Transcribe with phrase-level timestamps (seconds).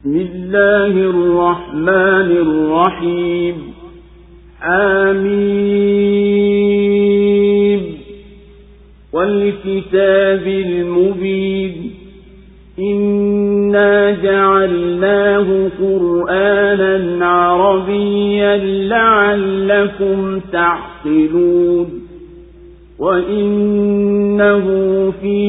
[0.00, 3.54] بسم الله الرحمن الرحيم.
[4.60, 5.56] حميم
[9.12, 11.90] والكتاب المبين.
[12.78, 18.56] إنا جعلناه قرآنا عربيا
[18.88, 21.88] لعلكم تعقلون.
[22.98, 24.66] وإنه
[25.22, 25.40] في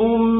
[0.00, 0.39] أم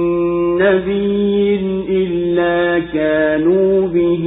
[0.61, 4.25] نبي إلا كانوا به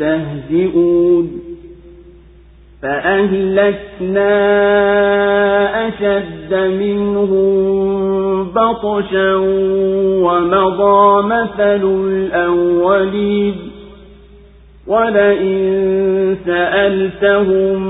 [0.00, 1.30] يستهزئون.
[2.82, 4.28] فأهلكنا
[5.88, 7.84] أشد منهم
[8.44, 9.34] بطشا
[10.24, 13.54] ومضى مثل الأولين.
[14.86, 17.82] ولئن سألتهم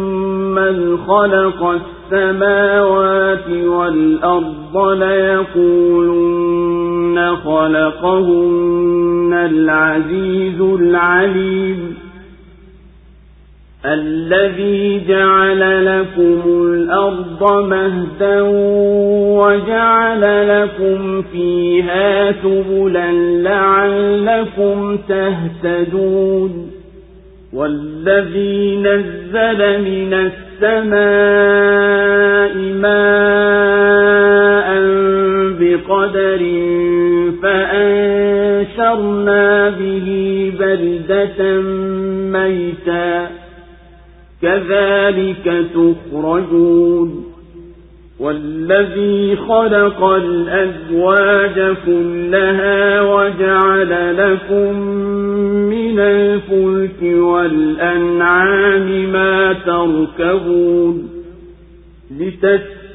[0.54, 1.80] من خلق
[2.12, 6.83] السماوات والأرض ليقولن
[7.44, 11.94] خلقهن العزيز العليم
[13.86, 18.42] الذي جعل لكم الأرض مهدا
[19.40, 23.12] وجعل لكم فيها سبلا
[23.42, 26.70] لعلكم تهتدون
[27.52, 30.30] والذي نزل من
[30.64, 31.44] السماء
[32.82, 33.74] ماء
[35.60, 36.38] بقدر
[37.42, 40.08] فأنشرنا به
[40.58, 41.60] بلدة
[42.32, 43.30] ميتا.
[44.42, 47.24] كذلك تخرجون.
[48.20, 54.80] والذي خلق الأزواج كلها وجعل لكم
[55.68, 61.08] من الفلك والأنعام ما تركبون.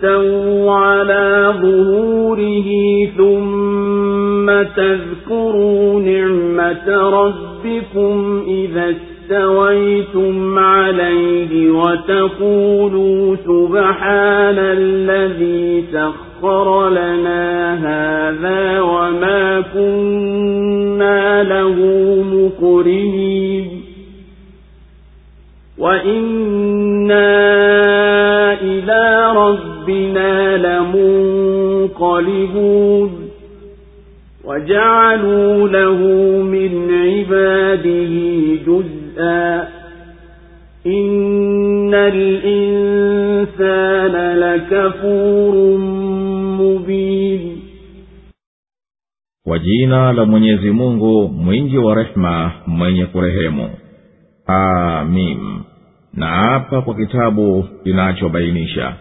[0.03, 2.69] لتستووا على ظهوره
[3.17, 21.43] ثم تذكروا نعمة ربكم إذا استويتم عليه وتقولوا سبحان الذي سخر لنا هذا وما كنا
[21.43, 21.75] له
[22.33, 23.81] مقرنين.
[25.77, 27.19] وإنا
[28.61, 29.78] إلى ربنا
[31.84, 33.10] لمنقلبون
[34.44, 35.98] وجعلوا له
[36.42, 38.12] من عباده
[38.66, 39.69] جزءا
[40.86, 43.75] إن الإنسان
[44.38, 45.54] لكفور
[46.60, 47.54] مبين
[49.47, 53.70] kwa jina la mwenyezi mungu mwingi wa rehema mwenye kurehemu
[54.47, 55.60] amim
[56.14, 58.92] na hapa kwa kitabu kinachobainisha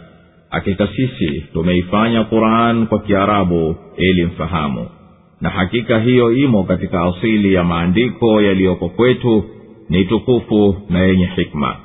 [0.51, 4.87] hakika sisi tumeifanya quran kwa kiarabu ili mfahamu.
[5.41, 9.45] Na hakika hiyo imo katika asili ya maandiko yaliyoko kwetu
[9.89, 11.77] ni tukufu na yenye hikma.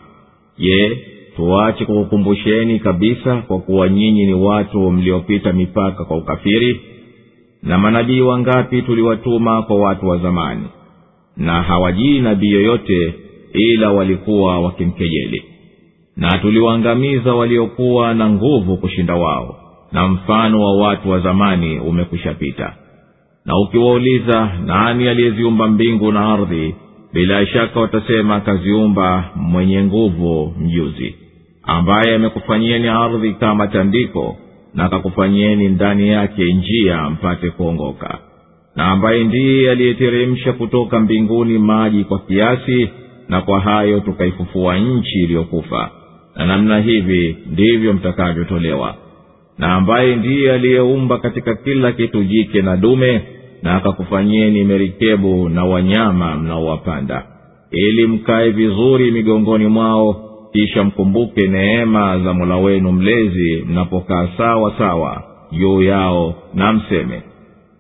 [0.58, 0.98] Je
[1.36, 6.82] tuache kukukumbusheni kabisa kwa kuwa nyinyi ni watu mliopita mipaka kwa ukafiri?
[7.64, 10.64] Na manabii wangapi tuliwatuma kwa watu wa zamani?
[11.38, 13.14] Na hawajii nabii yoyote
[13.54, 15.44] ila walikuwa wakimkejeli
[16.18, 19.56] na tuliwaangamiza waliokuwa na nguvu kushinda wao
[19.92, 22.74] na mfano wa watu wa zamani umekwishapita
[23.46, 26.76] na ukiwauliza nani aliyeziumba mbingu na ardhi?
[27.14, 31.16] Bila shaka watasema kaziumba mwenye nguvu mjuzi
[31.64, 34.36] ambaye amekufanyieni ardhi kama tandiko
[34.74, 38.18] na akakufanyieni ndani yake njia mpate kuongoka.
[38.76, 42.90] Na ambaye ndiye aliyeteremsha kutoka mbinguni maji kwa kiasi
[43.30, 45.92] na kwa hayo tukaifufua nchi iliyokufa
[46.36, 48.96] na namna hivi ndivyo mtakavyotolewa.
[49.58, 53.22] Na ambaye ndiye aliyeumba katika kila kitu jike na dume
[53.64, 57.24] na akakufanyeni merikebu na wanyama mnaowapanda.
[57.72, 65.24] Ili mkae vizuri migongoni mwao kisha mkumbuke neema za mola wenu mlezi mnapokaa sawa sawa
[65.52, 67.22] juu yao na mseme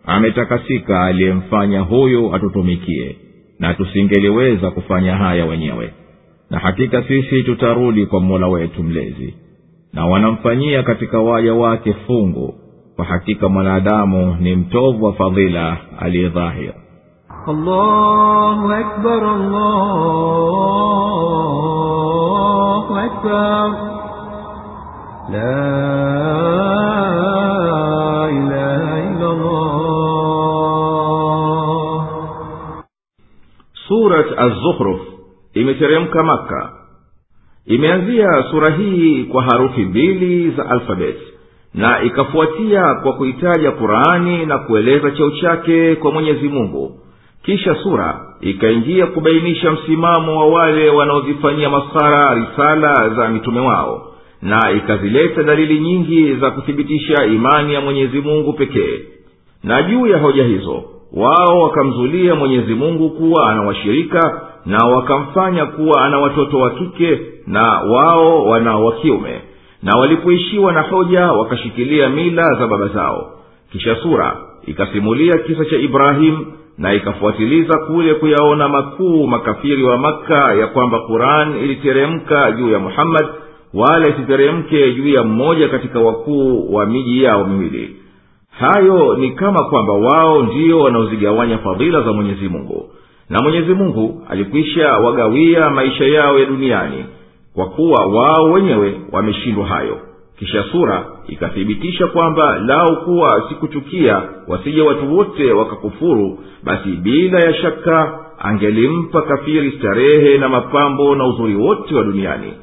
[0.06, 3.16] ametakasika aliyemfanya huyu atutumikie
[3.60, 5.94] na tusingeliweza kufanya haya wenyewe
[6.54, 9.34] na hakika sisi tutarudi kwa mola wetu mlezi
[9.94, 12.54] na wanamfanyia katika waja wake fungu.
[12.96, 16.74] Kwa hakika mwanadamu ni mtovu wa fadhila aliye dhahir
[33.88, 35.13] surat az-zukhruf
[35.54, 36.72] imeteremka maka
[37.66, 41.24] imeanzia sura hii kwa harufi mbili za alfabeti
[41.74, 47.00] na ikafuatia kwa kuitaja qurani na kueleza cheo chake kwa mwenyezi mungu.
[47.44, 54.08] Kisha sura ikaingia kubainisha msimamo wa wale wanaozifanyia masara risala za mitume wao
[54.42, 59.00] na ikazileta dalili nyingi za kuthibitisha imani ya mwenyezi mungu pekee.
[59.64, 60.84] Na juu ya hoja hizo
[61.14, 67.64] wao wakamzulia mwenyezi mungu kuwa ana washirika na wakamfanya kuwa ana watoto wa kike na
[67.80, 69.42] wao wana wa kiume.
[69.84, 73.32] Na walipoishiwa na hoja wakashikilia mila za baba zao.
[73.72, 76.46] Kisha sura ikasimulia kisa cha ibrahimu
[76.78, 83.28] na ikafuatiliza kule kuyaona makuu makafiri wa makka ya kwamba quran iliteremka juu ya muhammadi
[83.74, 87.96] wala isiteremke juu ya mmoja katika wakuu wa miji yao miwili.
[88.60, 92.90] Hayo ni kama kwamba wao ndio wanaozigawanya fadhila za mwenyezi mungu
[93.30, 97.06] na mwenyezi mungu alikwisha wagawia maisha yao ya duniani
[97.56, 99.98] kwa kuwa wao wenyewe wameshindwa hayo.
[100.40, 108.20] Kisha sura ikathibitisha kwamba lau kuwa sikuchukia wasije watu wote wakakufuru basi bila ya shaka
[108.40, 112.54] angelimpa kafiri starehe na mapambo na uzuri wote wa duniani.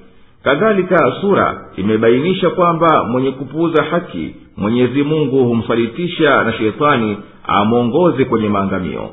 [0.45, 7.17] Kadhalika sura imebainisha kwamba mwenye kupuuza haki mwenyezi mungu humsalitisha na sheitani
[7.47, 9.11] amwongoze kwenye maangamio.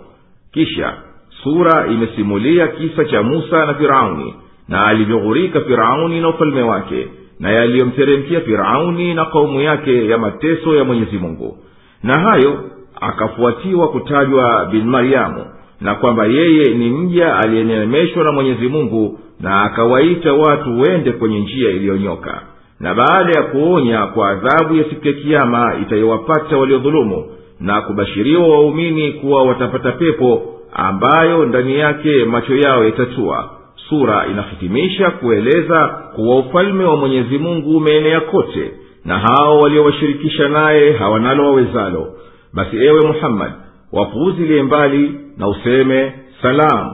[0.53, 0.93] Kisha
[1.43, 4.33] sura imesimulia kisa cha musa na firauni
[4.67, 7.07] na alivyoghurika firauni na ufalme wake
[7.39, 11.57] na yaliyomteremkia firauni na kaumu yake ya mateso ya mwenyezi mungu.
[12.03, 12.63] Na hayo
[13.01, 15.45] akafuatiwa kutajwa bin maryamu
[15.81, 21.69] na kwamba yeye ni mja aliyeneemeshwa na mwenyezi mungu na akawaita watu wende kwenye njia
[21.69, 22.41] iliyonyoka.
[22.79, 27.25] Na baada ya kuonya kwa adhabu ya siku ya kiama itayowapata waliodhulumu
[27.59, 30.41] na kubashiriwa waumini kuwa watapata pepo
[30.73, 33.49] ambayo ndani yake macho yao yatatua.
[33.89, 38.71] Sura inahitimisha kueleza kuwa ufalme wa mwenyezi mungu umeenea kote
[39.05, 42.13] na hao waliowashirikisha naye hawanalo wawezalo.
[42.53, 43.53] Basi ewe muhammadi
[43.91, 46.91] wapuuzilie mbali na useme salamu.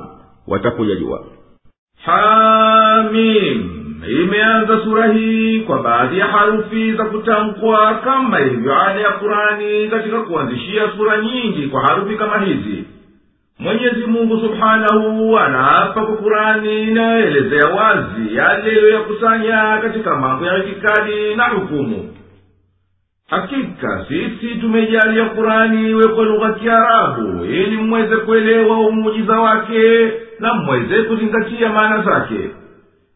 [0.48, 1.24] Watakuja jua.
[2.06, 3.70] Hamim.
[4.24, 10.20] Imeanza sura hii kwa baadhi ya harufi za kutamkwa kama ilivyo ada ya kurani katika
[10.22, 12.84] kuanzishia sura nyingi kwa harufi kama hizi
[13.60, 21.44] mwenyezi mungu subhanahu anaapa kwa kurani inayoelezea wazi yale iliyoyakusanya katika mambo ya itikadi na
[21.50, 22.10] hukumu.
[23.30, 31.02] Hakika sisi tumejalia kurani iwe kwa lugha kiarabu ili mweze kuelewa umujiza wake na mweze
[31.04, 32.50] kuzingatia maana zake.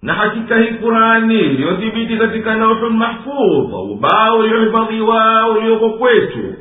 [0.01, 6.53] Na hakika hii kurani iliyothibiti katika lauhul mahfudh ubao uliohifadhiwa ulioko kwetu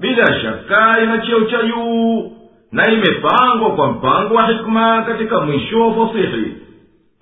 [0.00, 2.32] bila shaka ina cheo cha juu
[2.72, 6.54] na imepangwa kwa mpango wa hikma katika mwisho fasihi.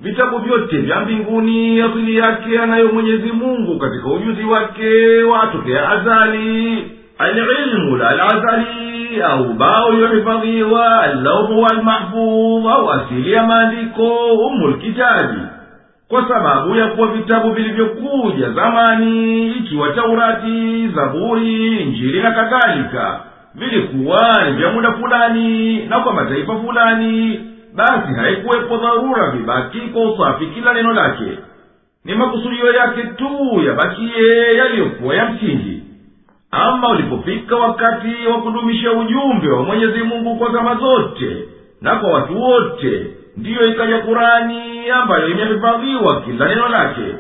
[0.01, 6.85] Vitabu vyote vya mbinguni asili yake anayo mwenyezi mungu katika ujuzi wake watokea azali
[7.19, 15.41] alilmu la alazali au bao yuhifadhiwa allaumu walmahfudh au asili ya maandiko umulkitabi
[16.09, 23.21] kwa sababu ya kuwa vitabu vilivyokuja zamani ikiwa taurati zaburi injili na kadhalika
[23.55, 27.41] vilikuwa ni vya muda fulani na kwa mataifa fulani
[27.75, 31.39] basi haikuwepo dharura vibaki kwa usafi kila neno lake.
[32.05, 35.83] Ni makusudio yake tu yabakiye yaliyokuwa ya msingi.
[36.51, 41.37] Ama ulipofika wakati wa kudumisha ujumbe wa mwenyezi mungu kwa zama zote
[41.81, 47.15] na kwa watu wote ndiyo ikaja kurani ambayo imehifadhiwa kila neno lake.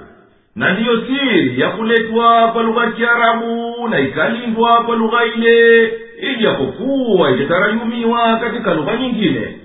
[0.56, 7.30] Na ndiyo siri ya kuletwa kwa lugha ya kiarabu na ikalindwa kwa lugha ile ijapokuwa
[7.30, 9.58] itatarajumiwa katika lugha nyingine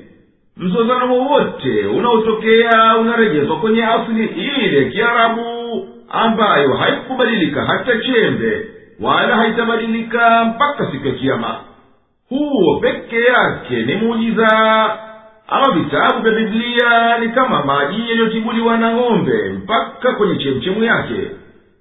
[0.58, 5.44] mzozano wowote unaotokea unarejezwa kwenye asili ile kiarabu
[6.10, 8.66] ambayo haikubadilika hata chembe
[9.02, 11.56] wala haitabadilika mpaka siku ya kiama
[12.30, 14.48] huo peke yake ni muujiza
[15.48, 21.32] ama vitabu vya biblia ni kama maji yaliyotibuliwa na ng'ombe mpaka kwenye chemchemu yake.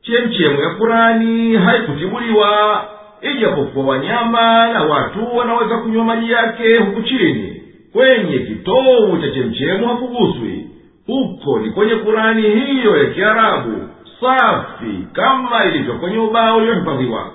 [0.03, 2.85] Chemchemu ya kurani haikutibuliwa
[3.23, 7.63] ijapokuwa wanyama na watu wanaweza kunywa maji yake huku chini
[7.93, 10.69] kwenye kitovu cha chemchemu hakuguswi.
[11.07, 13.89] Huko ni kwenye kurani hiyo ya kiarabu
[14.21, 17.31] safi kama ilivyo kwenye ubao uliohifadhiwa.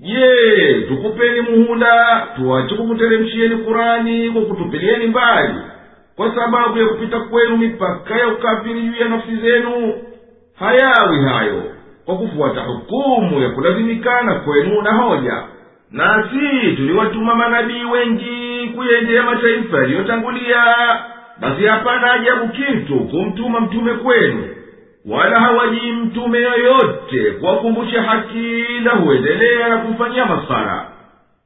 [0.00, 5.54] Je tukupeni muhula tuache kukuteremshieni kurani kwa kutupilieni mbali
[6.16, 9.94] kwa sababu ya kupita kwenu mipaka ya ukafiri juu ya nafsi zenu?
[10.58, 11.62] Hayawi hayo
[12.06, 15.42] kwa kufuata hukumu ya kulazimikana kwenu na hoja.
[15.90, 20.64] Nasi tuliwatuma manabii wengi kuyendea mataifa yaliyotangulia.
[21.40, 24.44] Basi hapana ajabu kitu kumtuma mtume kwenu
[25.06, 30.86] wala hawajii mtume yoyote kuwakumbusha haki ila huendelea na kumfanyia masara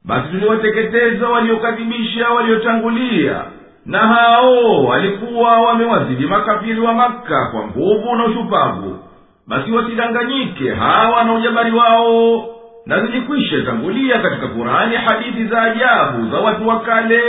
[0.05, 3.41] basi tuliwateketeza waliokadhibisha waliotangulia
[3.85, 8.99] na hao walikuwa wamewazidi makafiri wa maka kwa nguvu na ushupavu
[9.47, 12.45] basi wasidanganyike hawa na ujabari wao
[12.85, 17.21] na zilikwisha tangulia katika kurani hadithi za ajabu za watu wa kale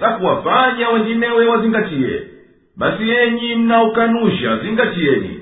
[0.00, 2.22] za kuwafanya wenginewe wazingatiye
[2.76, 5.40] basi enyi mnaokanusha zingatieni.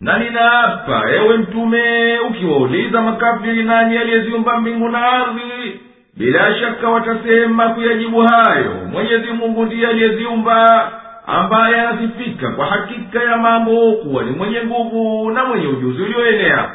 [0.00, 5.80] Na ninaapa ewe mtume ukiwauliza makafiri nani aliyeziumba mbingu na ardhi
[6.16, 8.74] bila shaka watasema kuyajibu hayo.
[8.92, 10.90] Mwenyezi mungu ndiye aliyeziumba
[11.26, 16.70] ambaye anasifika kwa hakika ya mambo kuwa ni mwenye nguvu na mwenye ujuzi ulioenea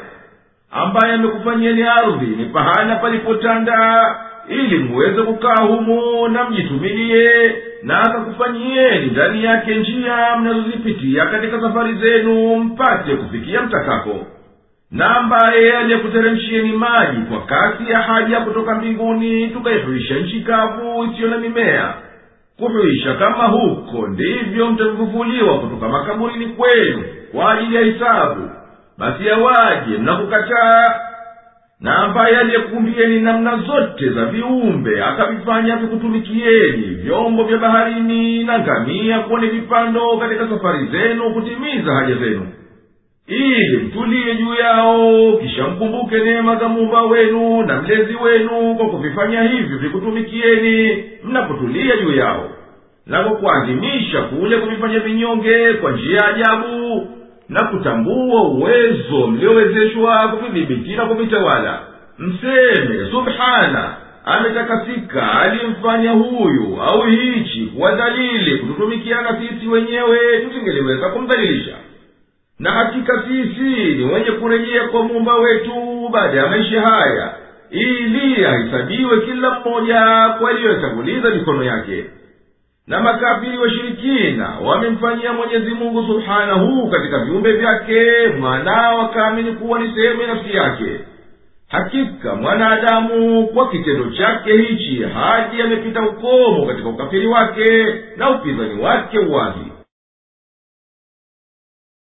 [0.70, 4.04] ambaye amekufanyeni ardhi ni pahala palipotanda
[4.48, 12.56] ili muweze kukaa humo na mjitumilie na akakufanyieni ndani yake njia mnazozipitia katika safari zenu
[12.56, 14.26] mpate kufikia mtakako.
[14.90, 21.38] Na ambaye aliyekuteremshieni maji kwa kasi ya haja kutoka mbinguni tukaihuisha nchi kavu isiyo na
[21.38, 21.94] mimea
[22.66, 27.02] kuhuisha kama huko ndivyo mtavifufuliwa kutoka makaburini kwenu
[27.32, 28.50] kwa ajili ya hisabu
[28.98, 30.94] basi yawaje mnakukataa
[31.80, 39.40] na ambaye aliyekuumbieni namna zote za viumbe akavifanya vikutumikieni vyombo vya baharini na ngamia kuwa
[39.40, 42.46] vipando katika safari zenu kutimiza haja zenu
[43.36, 49.42] ili mtuliye juu yao kisha mkumbuke neema za muumba wenu na mlezi wenu kwa kuvifanya
[49.42, 52.50] hivyo vikutumikieni mnapotulia juu yao
[53.06, 57.06] na kwa kuadhimisha kule kuvifanya vinyonge kwa njia ya ajabu
[57.48, 61.80] na kutambua uwezo mliowezeshwa kuvidhibiti na kuvitawala.
[62.18, 71.74] Mseme subhana ametakasika alimfanya huyu au hichi kuwa dhalili kututumikiana sisi wenyewe tusingeliweza kumdhalilisha
[72.62, 77.34] na hakika sisi ni wenye kurejea kwa muumba wetu baada ya maisha haya
[77.70, 80.00] ili ahesabiwe kila mmoja
[80.38, 82.04] kwa aliyoyatanguliza mikono yake.
[82.86, 90.20] Na makafiri washirikina wamemfanyia mwenyezi mungu subhanahu katika viumbe vyake mwanao akaamini kuwa ni sehemu
[90.22, 91.00] ya nafsi yake.
[91.68, 99.18] Hakika mwanadamu kwa kitendo chake hichi hadi amepita ukomo katika ukafiri wake na upinzani wake
[99.18, 99.71] uwazi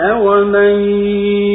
[0.00, 0.80] أومن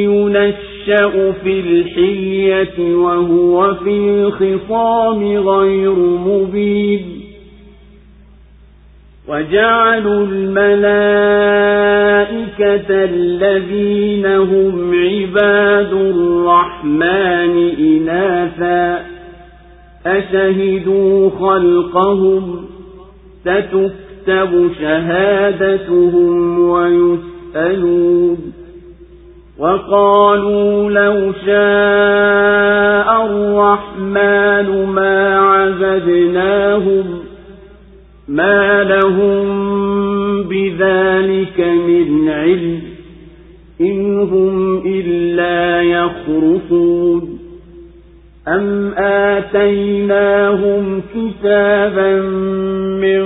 [0.03, 7.19] ينشأ في الحلية وهو في الخصام غير مبين
[9.27, 10.79] وجعلوا الملائكة
[12.89, 19.05] الذين هم عباد الرحمن إناثا
[20.05, 22.65] أشهدوا خلقهم
[23.41, 28.37] ستكتب شهادتهم ويسر يسألون
[29.57, 37.05] وقالوا لو شاء الرحمن ما عبدناهم
[38.27, 39.47] ما لهم
[40.43, 42.81] بذلك من علم
[43.81, 47.28] إن هم إلا يخرصون
[48.55, 52.19] أم آتيناهم كتابا
[53.01, 53.23] من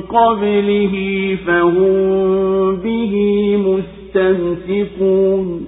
[0.00, 0.94] قبله
[1.46, 3.14] فهم به
[4.14, 5.66] مستمسكون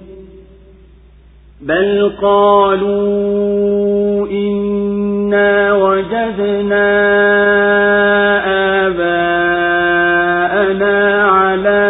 [1.61, 6.91] بل قالوا إنا وجدنا
[9.61, 11.81] آباءنا على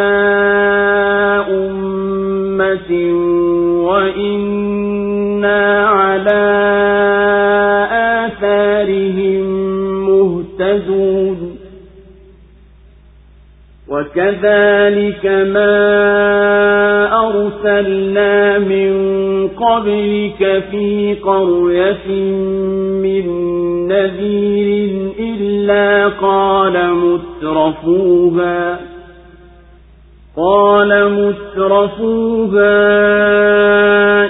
[10.62, 11.58] مهتدون
[13.88, 15.77] وكذلك ما
[17.27, 18.91] أرسلنا من
[19.48, 22.08] قبلك في قرية
[23.03, 23.25] من
[23.88, 28.80] نذير إلا قال مترفوها
[30.38, 32.72] قال مترفوها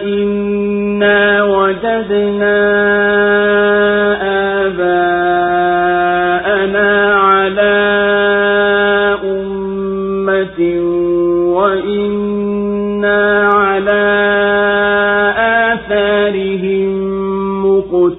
[0.03, 2.61] إنا وجدنا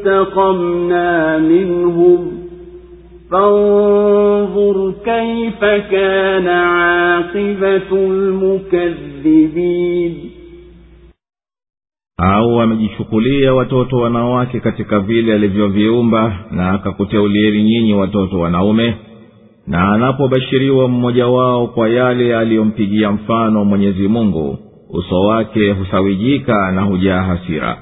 [0.00, 2.32] فانتقمنا منهم
[3.30, 9.56] فانظر كيف كان عاقبة المكذبين
[12.18, 18.96] au amejichukulia watoto wanawake katika vile alivyoviumba na akakuteulieni nyinyi watoto wanaume
[19.66, 24.58] na anapobashiriwa mmoja wao kwa yale aliyompigia mfano mwenyezi mungu
[24.90, 27.78] uso wake husawijika na hujaa hasira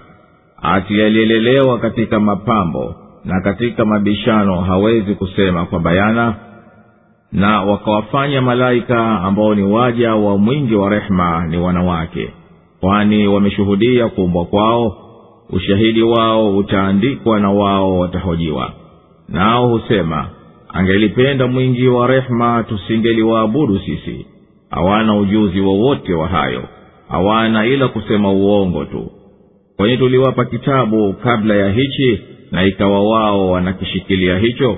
[0.62, 6.36] ati aliyelelewa katika mapambo na katika mabishano hawezi kusema kwa bayana
[7.32, 12.34] na wakawafanya malaika ambao ni waja wa mwingi wa rehema ni wanawake
[12.80, 14.98] kwani wameshuhudia kuumbwa kwao
[15.50, 18.72] ushahidi wao utaandikwa na wao watahojiwa.
[19.30, 20.30] Nao husema
[20.74, 24.26] angelipenda mwingi wa rehema tusingeliwaabudu sisi.
[24.70, 26.64] Hawana ujuzi wowote wa, wa hayo.
[27.10, 29.12] Hawana ila kusema uongo tu
[29.80, 32.22] kwani tuliwapa kitabu kabla ya hichi
[32.52, 34.78] na ikawa wao wanakishikilia hicho.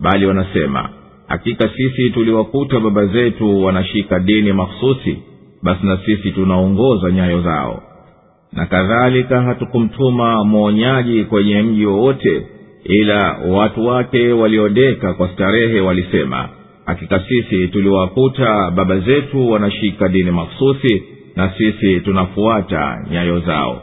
[0.00, 0.88] Bali wanasema
[1.28, 5.18] hakika sisi tuliwakuta baba zetu wanashika dini makhususi
[5.62, 7.82] basi na sisi tunaongoza nyayo zao.
[8.52, 12.46] Na kadhalika hatukumtuma mwonyaji kwenye mji wowote
[12.84, 16.48] ila watu wake waliodeka kwa starehe walisema
[16.86, 21.02] hakika sisi tuliwakuta baba zetu wanashika dini makhususi
[21.36, 23.82] na sisi tunafuata nyayo zao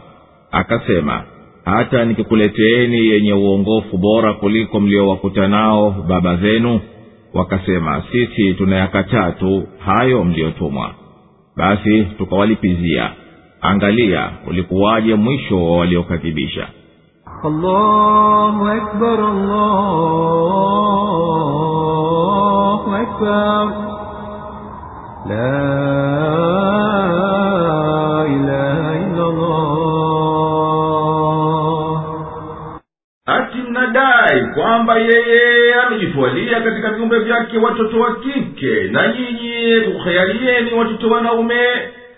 [0.51, 1.23] akasema
[1.65, 6.81] hata nikikuleteeni yenye uongofu bora kuliko mliowakuta nao baba zenu.
[7.33, 10.91] Wakasema sisi tunayakataa tu hayo mliyotumwa
[11.57, 13.12] basi tukawalipizia
[13.62, 16.67] angalia ulikuwaje mwisho wa waliokadhibisha.
[25.29, 27.16] La
[34.41, 41.63] mnadai kwamba yeye amejitwalia katika viumbe vyake watoto wa kike na nyinyi kukhayalieni watoto wanaume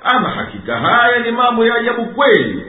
[0.04, 2.64] ama hakika haya ni mambo ya ajabu kweli.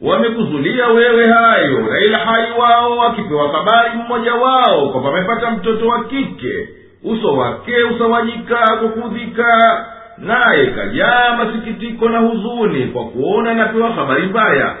[0.00, 6.04] Wamekuzulia wewe hayo na ila hai wao akipewa habari mmoja wao kwamba amepata mtoto wa
[6.04, 6.68] kike.
[7.04, 9.86] Uso wake usawanyika kukudhika
[10.18, 14.76] naye kajaa masikitiko na huzuni kwa kuona anapewa habari mbaya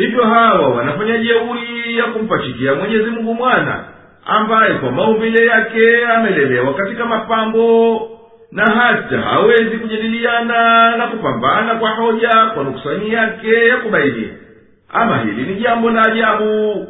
[0.00, 3.84] hivyo hawa wanafanya jeuri ya kumpachikia mwenyezi mungu mwana
[4.26, 8.00] ambaye kwa maumbile yake amelelewa katika mapambo
[8.52, 14.28] na hata hawezi kujadiliana na kupambana kwa hoja kwa nukusani yake ya kubaini.
[14.92, 16.86] Ama hili ni jambo la ajabu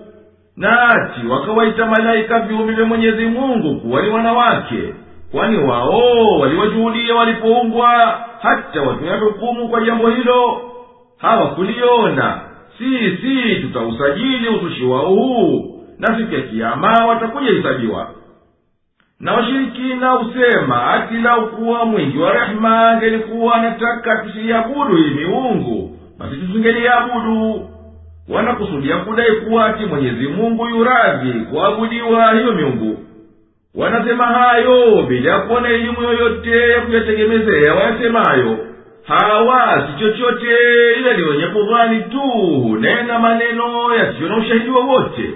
[0.56, 4.94] na ati wakawaita malaika viumbe vya mwenyezi mungu kuwa ni wanawake
[5.32, 10.60] kwani wao waliwajuhudia walipoumbwa hata watumia hukumu kwa jambo hilo.
[11.18, 12.40] Hawakuliona
[12.80, 15.76] sisi tutausajili uzushi wao huu.
[15.98, 18.10] Na siku ya kiama watakuja hisabiwa
[19.20, 26.36] na washirikina husema ati lau kuwa mwingi wa rehema angelikuwa anataka tusiiabudu hii miungu basi
[26.36, 27.68] tusingeliabudu.
[28.28, 32.98] Wanakusudia kudai kuwa ati mwenyezi mungu yuradhi kuabudiwa hiyo miungu.
[33.74, 38.58] Wanasema hayo bila ya kuwa elimu yoyote ya kuyategemezea wayasemayo
[39.18, 40.46] hawa si chochote
[40.98, 42.20] ila ni wenye kudhani tu.
[42.62, 45.30] Hunena maneno yasiyo na ushahidi wowote.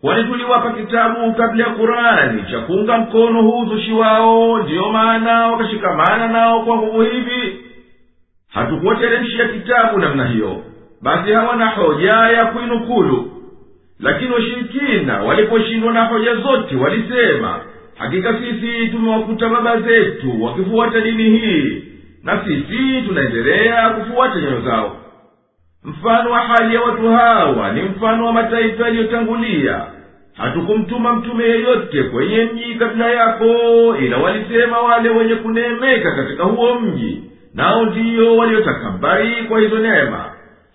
[0.00, 6.28] Kwani tuliwapa kitabu kabla ya kurani cha kuunga mkono huu uzushi wao ndiyo maana wakashikamana
[6.28, 7.56] nao kwa nguvu hivi.
[8.48, 10.62] Hatukuwateremshia kitabu namna hiyo.
[11.02, 13.28] Basi hawana hoja ya kuinukulu.
[14.00, 17.60] Lakini washirikina waliposhindwa na hoja zote walisema
[17.98, 21.84] hakika sisi tumewakuta baba zetu wakifuata dini hii
[22.22, 24.96] na sisi tunaendelea kufuata nyayo zao.
[25.84, 29.82] Mfano wa hali ya watu hawa ni mfano wa mataifa yaliyotangulia.
[30.36, 33.46] Hatukumtuma mtume yeyote kwenye mji kabila yako
[34.00, 37.22] ila walisema wale wenye kuneemeka katika huo mji
[37.54, 40.24] nao ndiyo waliotakabari kwa hizo neema.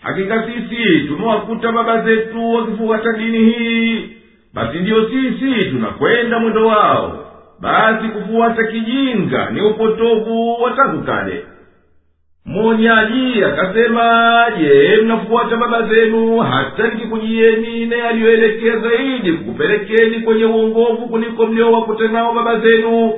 [0.01, 4.09] Hakika sisi tumewakuta baba zetu wakifuata dini hii
[4.53, 7.26] basi ndiyo sisi tunakwenda mwendo wao
[7.61, 11.45] basi kufuata kijinga ni upotovu wa tangu kale.
[12.45, 16.39] Monyaji akasema je mnafuata baba zenu?
[16.39, 23.13] Hata nikikujieni ne aliyoelekea zaidi kukupelekeni kwenye uongovu kuliko mliowakuta nao baba zenu.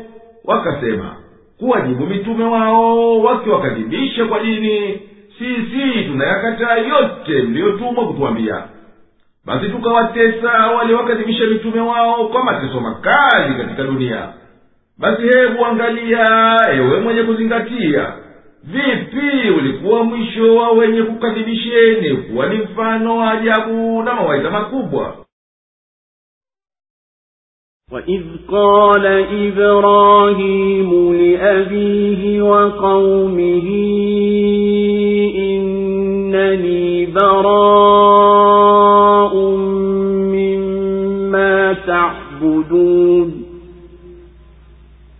[0.45, 1.15] Wakasema
[1.59, 5.01] kuwajibu mitume wao wakiwakadhibisha kwa dini
[5.39, 8.63] sisi tunayakataa yote mliyotumwa kutuambia
[9.44, 14.28] basi tukawatesa waliowakadhibisha mitume wao kwa mateso makali katika dunia
[14.98, 16.26] basi hebu angalia
[16.72, 18.12] ewe mwenye kuzingatia
[18.64, 25.16] vipi ulikuwa mwisho wa wenye kukadhibisheni kuwa ni mfano wa ajabu na mawaidha makubwa
[27.92, 29.06] وإذ قال
[29.46, 33.68] إبراهيم لأبيه وقومه
[35.38, 38.67] إنني براء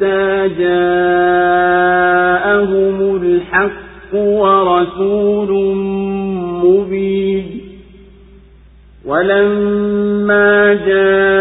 [0.00, 1.76] حتى جاءهم
[3.22, 5.50] الحق ورسول
[6.64, 7.60] مبين
[9.06, 11.40] ولما جاءهم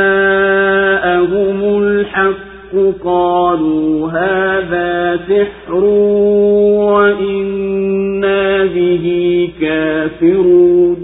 [1.83, 5.83] الحق قالوا هذا سحر
[6.93, 9.05] وإنا به
[9.61, 10.97] كافرون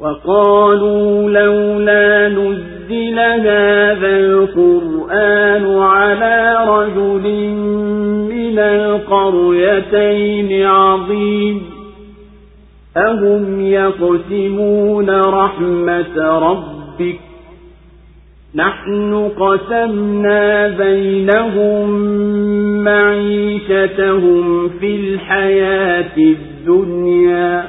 [0.00, 4.91] وقالوا لولا نزل هذا القرآن
[5.82, 7.26] على رجل
[8.32, 11.62] من القريتين عظيم
[12.96, 17.20] أهم يقسمون رحمة ربك
[18.54, 21.90] نحن قسمنا بينهم
[22.84, 27.68] معيشتهم في الحياة الدنيا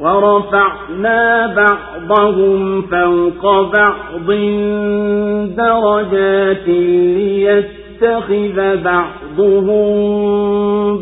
[0.00, 4.30] ورفعنا بعضهم فوق بعض
[5.56, 6.68] درجات
[7.18, 9.86] ليتخذ بعضهم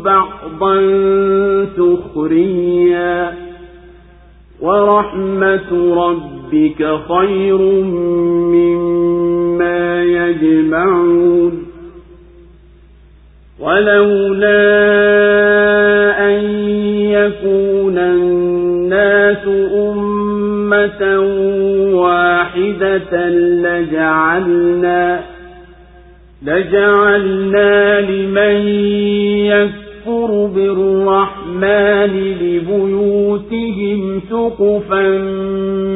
[0.01, 0.75] بعضا
[1.77, 3.33] سخريا.
[4.61, 7.57] ورحمة ربك خير
[8.53, 11.65] مما يجمعون.
[13.59, 14.55] ولولا
[16.19, 16.43] أن
[17.09, 18.44] يكون الناس
[19.47, 21.19] أمة
[21.93, 25.21] واحدة لجعلنا
[26.45, 28.67] لجعلنا لمن
[29.45, 35.07] يكفر بالرحمن لبيوتهم سقفا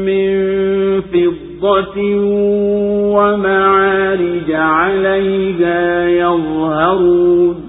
[0.05, 0.31] من
[1.01, 1.97] فضة
[3.15, 7.68] ومعارج عليها يظهرون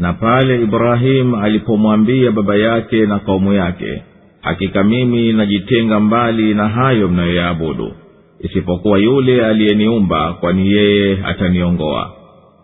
[0.00, 4.02] Na pale ibrahimu alipomwambia baba yake na kaumu yake
[4.40, 7.92] hakika mimi najitenga mbali na hayo mnayoyaabudu
[8.40, 12.12] isipokuwa yule aliyeniumba kwani yeye ataniongoa.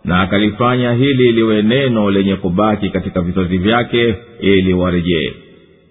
[0.05, 5.33] Na akalifanya hili liwe neno lenye kubaki katika vizazi vyake ili warejee.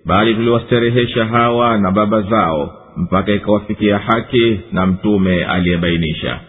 [0.05, 6.39] Bali tuliwasterehesha hawa na baba zao mpaka ikawafikia haki na mtume aliyebainisha.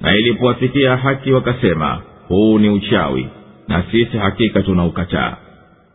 [0.00, 3.26] Na ilipowafikia haki wakasema huu ni uchawi
[3.70, 5.36] na sisi hakika tunaukataa.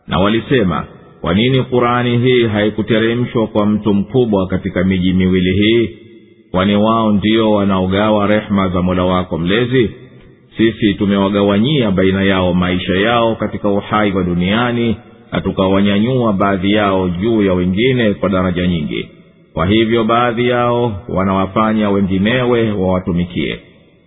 [0.08, 0.84] Na walisema
[1.20, 5.90] kwa nini qurani hii haikuteremshwa kwa mtu mkubwa katika miji miwili hii?
[6.50, 9.90] Kwani wao ndio wanaogawa rehema za mola wako mlezi?
[10.56, 14.96] Sisi tumewagawanyia baina yao maisha yao katika uhai wa duniani
[15.32, 19.08] na tukawanyanyua baadhi yao juu ya wengine kwa daraja nyingi.
[19.54, 23.58] Kwa hivyo baadhi yao wanawafanya wenginewe wawatumikie.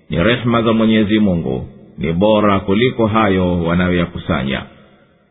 [0.09, 1.67] Ni rehema za mwenyezi mungu
[1.99, 4.61] ni bora kuliko hayo wanayoyakusanya.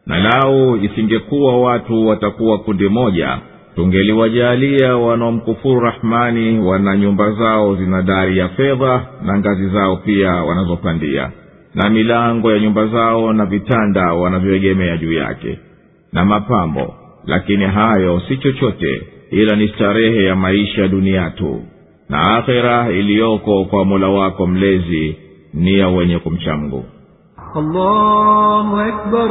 [0.06, 3.38] Na lau isingekuwa watu watakuwa kundi moja
[3.74, 11.30] tungeliwajalia wanaomkufuru rahmani wana nyumba zao zina dari ya fedha na ngazi zao pia wanazopandia.
[11.74, 15.58] Na milango ya nyumba zao na vitanda wanavyoegemea juu yake.
[16.12, 16.94] Na mapambo.
[17.26, 21.62] Lakini hayo si chochote ila ni starehe ya maisha dunia tu.
[22.08, 25.16] Na akhera iliyoko kwa mola wako mlezi
[25.58, 26.54] ni ya wenye kumcha
[27.56, 29.30] الله أكبر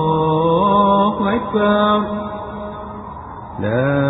[0.00, 1.98] الله أكبر
[3.60, 4.00] لا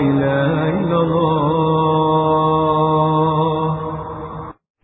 [0.00, 1.40] إله إلا الله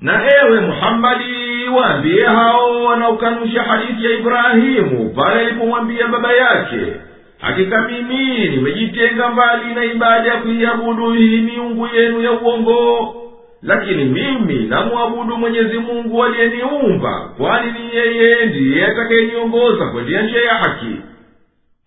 [0.01, 6.96] na ewe muhammadi waambie hao wanaokanusha hadithi ya ibrahimu pale alipomwambia baba yake
[7.40, 13.14] hakika mimi nimejitenga mbali na ibada ya kuiabudu hii miungu yenu ya uongo.
[13.62, 20.96] Lakini mimi namwabudu mwenyezi mungu aliyeniumba kwani ni yeye ndiye atakayeniongoza kwendea njia ya haki.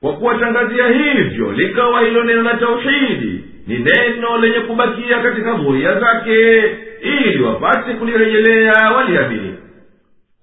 [0.01, 3.43] Kwa kuwatangazia hivyo likawa hilo neno la tauhidi.
[3.67, 6.61] Ni neno lenye kubakia katika dhuria zake
[7.01, 9.53] ili wapate kulirejelea waliamini.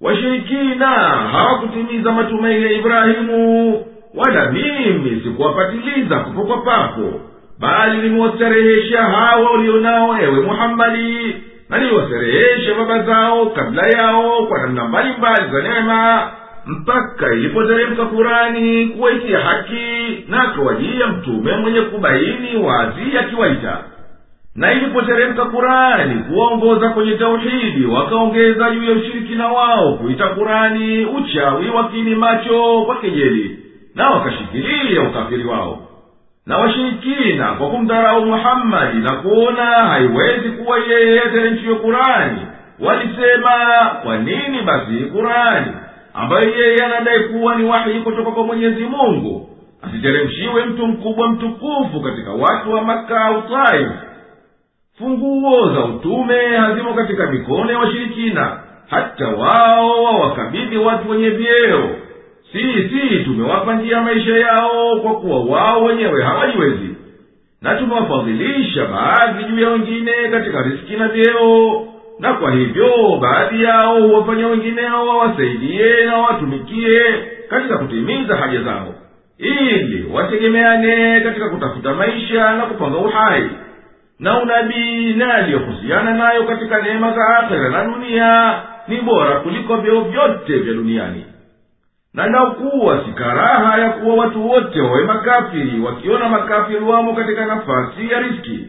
[0.01, 0.87] Washirikina
[1.31, 3.85] hawakutimiza matumaini ya ibrahimu
[4.17, 7.21] wala mimi sikuwapatiliza kupo kwa papo
[7.59, 11.35] bali nimewastarehesha hawa ulionao ewe muhammadi
[11.69, 11.79] na
[12.77, 16.31] baba zao kabla yao kwa namna mbalimbali za neema
[16.65, 23.77] mpaka ilipoteremka kurani kuwaitia haki na akawajia mtume mwenye kubaini wazi akiwaita.
[24.55, 32.15] Na ilipoteremka kurani kuwaongoza kwenye tauhidi wakaongeza juu ya ushirikina wao kuita kurani uchawi wakini
[32.15, 33.59] macho kwa kejeli
[33.97, 35.79] na wakashikilia ukafiri wao.
[36.45, 42.41] Na washirikina kwa kumdharau muhammadi na kuona haiwezi kuwa yeye ateremshiwe kurani
[42.79, 43.51] walisema
[44.03, 45.71] kwa nini basi kurani
[46.13, 49.49] ambayo yeye anadai kuwa ni wahi kutoka kwa mwenyezi mungu
[49.81, 53.87] asiteremshiwe mtu mkubwa mtukufu katika watu wa maka au taif?
[54.97, 61.89] Funguo za utume hazimo katika mikono ya washirikina hata wao wawakabidhi watu wenye vyeo
[62.51, 66.95] sisi tumewapa njia maisha yao kwa kuwa wao wenyewe hawajiwezi.
[67.61, 71.87] Na tumewafadhilisha baadhi juu ya wengine katika riski na vyeo
[72.19, 77.01] na kwa hivyo baadhi yao huwafanya wengineo wawasaidie na wawatumikie
[77.49, 78.95] katika kutimiza haja zao
[79.37, 83.49] ili wategemeane katika kutafuta maisha na kupanga uhai
[84.19, 88.53] na unabii na aliyohusiana nayo katika neema za akhera na dunia
[88.87, 91.25] ni bora kuliko vyeo vyote vya duniani
[92.17, 98.09] na nakuwa si karaha ya kuwa watu wote wawe makafiri wakiona makafiri wamo katika nafasi
[98.11, 98.67] ya riski.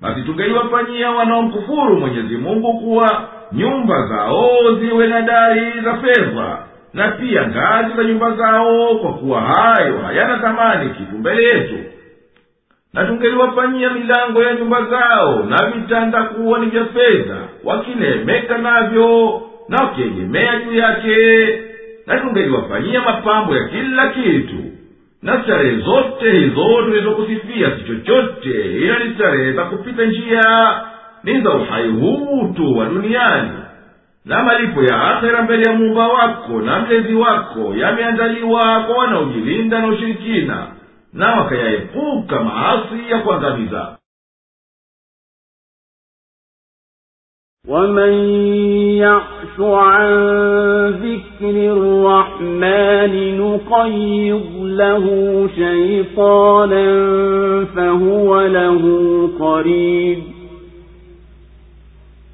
[0.00, 6.58] Basi tungeliwafanyia wanaomkufuru mwenyezi mungu kuwa nyumba zao ziwe na dari za fedha
[6.94, 11.78] na pia ngazi za nyumba zao kwa kuwa hayo hayana thamani kitu mbele yetu.
[12.92, 19.82] Na tungeliwafanyia milango ya nyumba zao na vitanda kuwa ni vya fedha wakinemeka navyo na
[19.84, 21.69] wakiegemea juu yake
[22.06, 24.56] na tungeliwafanyia mapambo ya kila kitu.
[25.22, 30.42] Na starehe zote hizo tulizokusifia si chochote ila ni starehe za kupita njia.
[31.24, 33.50] Ni za uhai huu tu wa duniani.
[34.24, 39.86] Na malipo ya akhera mbele ya muumba wako na mlezi wako yameandaliwa kwa wanaojilinda na
[39.88, 40.66] ushirikina
[41.12, 43.96] na wakayaepuka maasi ya kuangamiza
[47.70, 48.12] ومن
[48.98, 50.10] يعش عن
[50.88, 55.06] ذكر الرحمن نقيض له
[55.56, 56.84] شيطانا
[57.64, 58.82] فهو له
[59.40, 60.18] قريب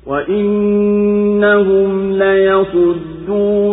[0.07, 3.73] وإنهم ليصدونهم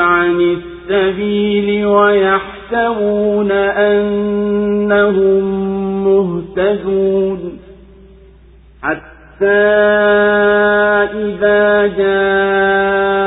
[0.00, 5.44] عن السبيل ويحسبون أنهم
[6.04, 7.53] مهتدون
[11.14, 13.18] إذا جاءنا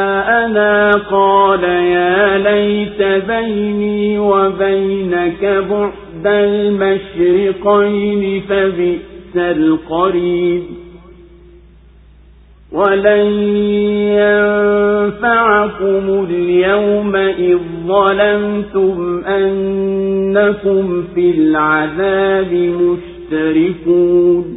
[0.91, 10.63] قال يا ليت بيني وبينك بعد المشرقين فبئس القريب
[12.71, 13.27] ولن
[15.07, 22.53] ينفعكم اليوم إذ ظلمتم أنكم في العذاب
[23.33, 24.56] مشتركون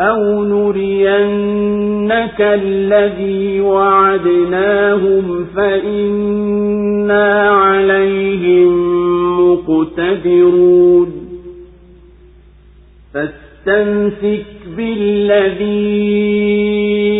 [0.00, 8.70] أو نرينك الذي وعدناهم فإنا عليهم
[9.40, 11.12] مقتدرون
[13.14, 16.08] فاستمسك بالذي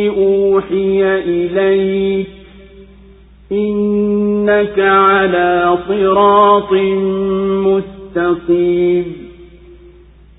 [0.09, 2.27] أوحي إليك
[3.53, 6.73] إنك على صراط
[7.67, 9.30] مستقيم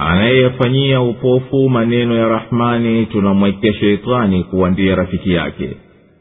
[0.00, 5.70] anayeyafanyia upofu maneno ya rahmani tunamwekea sheitani kuwa ndiye rafiki yake.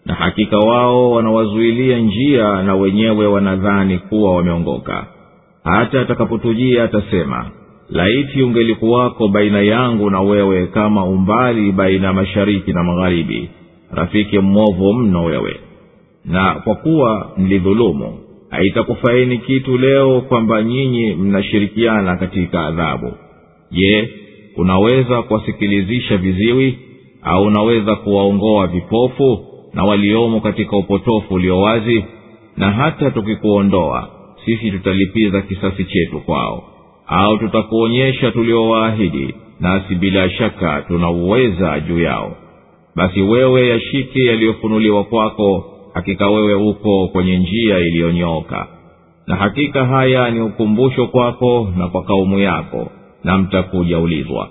[0.05, 5.07] Na hakika wao wanawazuilia njia na wenyewe wanadhani kuwa wameongoka.
[5.63, 7.45] Hata atakapotujia atasema
[7.89, 13.49] laiti ungelikuwako baina yangu na wewe kama umbali baina ya mashariki na magharibi
[13.91, 15.55] rafiki mwovu mno wewe.
[16.25, 18.17] Na kwa kuwa mlidhulumu
[18.49, 23.13] haitakufaini kitu leo kwamba nyinyi mnashirikiana katika adhabu
[23.71, 24.09] je
[24.57, 26.77] unaweza kuwasikilizisha viziwi?
[27.23, 32.05] Au unaweza kuwaongoa vipofu na waliomo katika upotofu ulio wazi?
[32.57, 34.09] Na hata tukikuondoa
[34.45, 36.63] sisi tutalipiza kisasi chetu kwao.
[37.07, 42.35] Au tutakuonyesha tuliowaahidi nasi bila shaka tunauweza juu yao.
[42.95, 48.67] Basi wewe yashike yaliyofunuliwa kwako hakika wewe uko kwenye njia iliyonyooka.
[49.27, 52.91] Na hakika haya ni ukumbusho kwako na kwa kaumu yako
[53.23, 54.49] na mtakuja ulizwa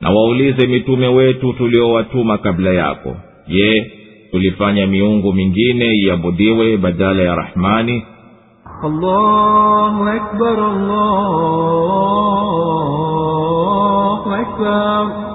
[0.00, 3.16] na waulize mitume wetu tuliowatuma kabla yako.
[3.48, 3.92] Je
[4.30, 8.02] tulifanya miungu mingine iabudiwe badala ya rahmani?
[8.84, 10.58] Allahu akbar,
[13.32, 15.31] allahu akbar.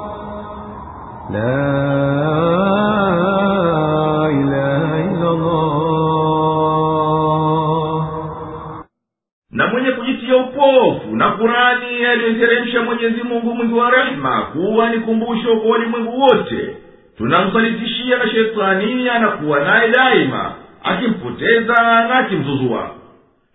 [12.97, 16.75] Mwenyezi mungu mwingi wa rehema kuwa ni kumbusho kwa walimwengu wote.
[17.17, 20.51] Tunamsalitishia na shetani anakuwa naye daima
[20.83, 22.89] akimpoteza na akimzuzua.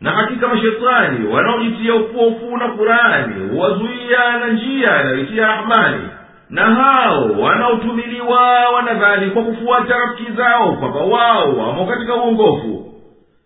[0.00, 6.02] Na hakika mashetani wanaojitia upofu na kurani huwazuia na njia anayoitia rahmani.
[6.50, 12.88] Na hao wanaotumiliwa wanadhani kwa kufuata rafiki zao kwamba wao wamo katika uongofu.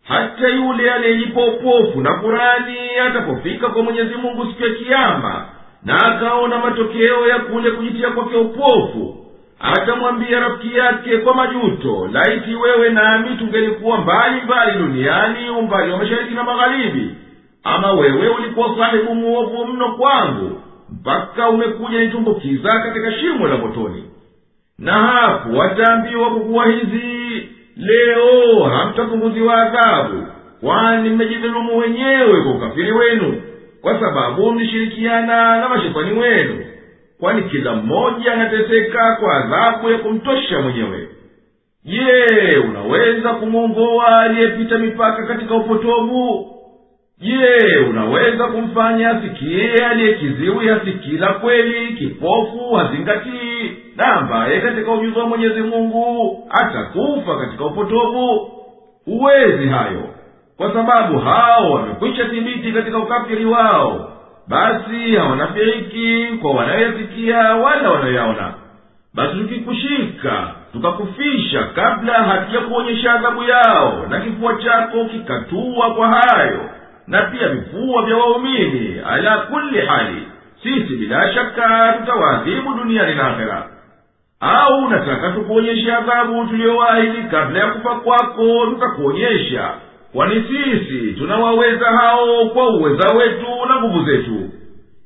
[0.08, 5.44] Hata yule aliyejipa upofu na kurani atapofika kwa mwenyezi mungu siku ya kiama
[5.86, 9.16] na akaona matokeo ya kule kujitia kwake upofu.
[9.60, 16.34] Akamwambia rafiki yake kwa majuto laiti wewe nami tungelikuwa mbali mbali duniani umbali wa mashariki
[16.34, 17.14] na magharibi.
[17.64, 20.60] Ama wewe ulikuwa sahibu muovu mno kwangu
[20.92, 24.04] mpaka umekuja nitumbukiza katika shimo la motoni.
[24.78, 30.26] Na hapo wataambiwa kwa kuwa hizi leo hamtapunguziwa adhabu
[30.60, 33.42] kwani mmejidhulumu wenyewe kwa ukafiri wenu
[33.86, 36.64] kwa sababu mlishirikiana na mashetani wenu
[37.20, 41.08] kwani kila mmoja anateseka kwa adhabu ya kumtosha mwenyewe.
[41.84, 46.46] Je unaweza kumwongoa aliyepita mipaka katika upotovu?
[47.18, 55.26] Je unaweza kumfanya asikie aliyekiziwi hasikii la kweli kipofu hazingatii na ambaye katika ujuzi wa
[55.26, 58.50] mwenyezi mungu atakufa katika upotovu?
[59.04, 60.15] Huwezi hayo
[60.56, 64.12] kwa sababu hao wamekwisha thibiti katika ukafiri wao
[64.48, 68.54] basi hawanafiriki kwa wanayoyasikia wala wanayoyaona.
[69.14, 76.70] Basi tukikushika tukakufisha kabla hatujakuonyesha adhabu yao na kifua chako kikatua kwa hayo
[77.06, 79.00] na pia vifua vya waumini.
[79.10, 80.28] Ala kulli hali
[80.62, 83.68] sisi bila shaka tutawaadhibu duniani na akhera.
[84.40, 89.70] Au nataka tukuonyeshe adhabu tuliyowaahidi kabla ya kufa kwako tutakuonyesha
[90.16, 94.50] kwani sisi tunawaweza hao kwa uweza wetu na nguvu zetu.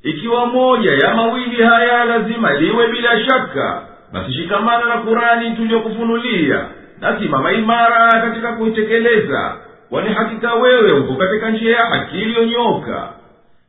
[0.02, 3.82] Ikiwa moja ya mawili haya lazima liwe bila shaka
[4.12, 6.64] basi shikamana na kurani tuliyokufunulia
[7.00, 9.56] na simama imara katika kuitekeleza.
[9.90, 13.08] Kwani hakika wewe uko katika njia ya haki iliyonyoka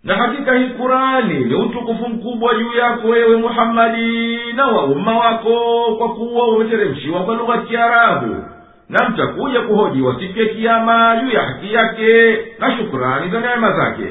[0.04, 5.56] na hakika hii kurani ni utukufu mkubwa juu yako wewe muhammadi na wa umma wako
[5.98, 8.36] kwa kuwa umeteremshiwa kwa lugha kiarabu
[8.92, 14.06] na mtakuja kuhoji siku kiama juu ya haki yake na shukurani za neema zake.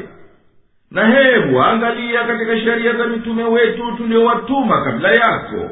[0.90, 5.70] Na hebu angalia katika sheria za mitume wetu tuliowatuma kabla yako.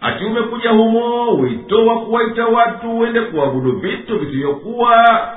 [0.00, 4.96] Ati umekuja humo wito wa kuwaita watu wende kuabudu vitu visivyokuwa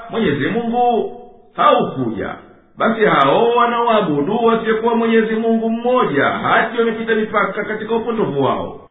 [0.09, 1.11] mwenyezi mungu?
[1.55, 2.35] Haukuja.
[2.77, 8.84] Basi hao wanaoabudu wasiyekuwa mwenyezi mungu mmoja hati wamepita mipaka katika upotovu wao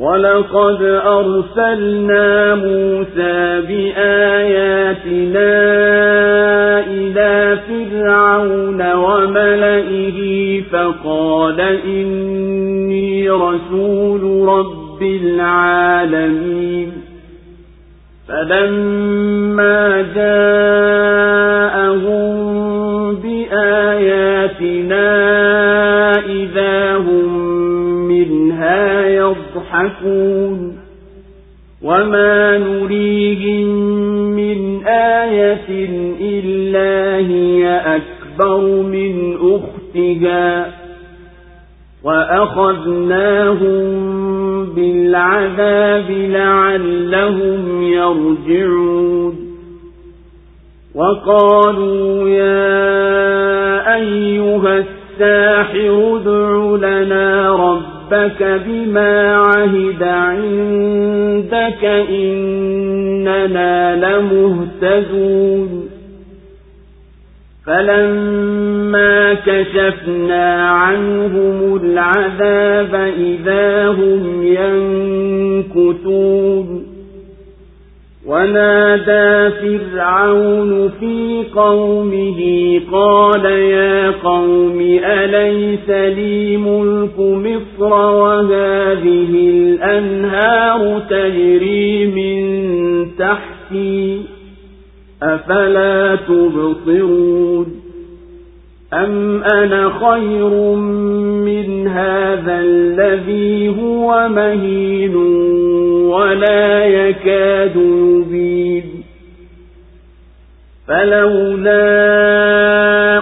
[0.00, 5.50] ولقد أرسلنا موسى بآياتنا
[6.86, 16.92] إلى فرعون وملئه فقال إني رسول رب العالمين
[18.28, 21.84] فلما جاءهم
[23.14, 24.73] بآياتنا
[29.82, 30.76] يضحكون
[31.82, 33.66] وما نريهم
[34.36, 35.88] من آية
[36.20, 40.72] إلا هي أكبر من أختها
[42.04, 43.84] وأخذناهم
[44.74, 49.34] بالعذاب لعلهم يرجعون
[50.94, 57.50] وقالوا يا أيها الساحر ادع لنا
[58.14, 65.88] ربك بما عهد عندك إننا لمهتدون.
[67.66, 74.42] فلما كشفنا عنهم العذاب إذا هم
[75.74, 76.93] ينكثون
[78.26, 82.40] ونادى فرعون في قومه
[82.92, 92.44] قال يا قوم أليس لي ملك مصر وهذه الأنهار تجري من
[93.18, 94.22] تحتي
[95.22, 97.83] أفلا تبصرون
[98.94, 100.50] أم أنا خير
[101.44, 105.16] من هذا الذي هو مهين
[106.06, 108.84] ولا يكاد يبيد
[110.88, 111.84] فلولا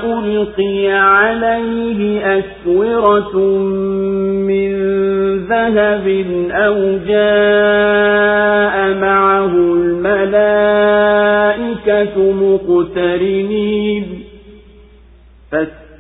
[0.05, 3.39] ألقي عليه أسورة
[4.49, 4.73] من
[5.47, 6.07] ذهب
[6.51, 10.53] أو جاء معه الملائكة
[12.33, 14.22] مقترنين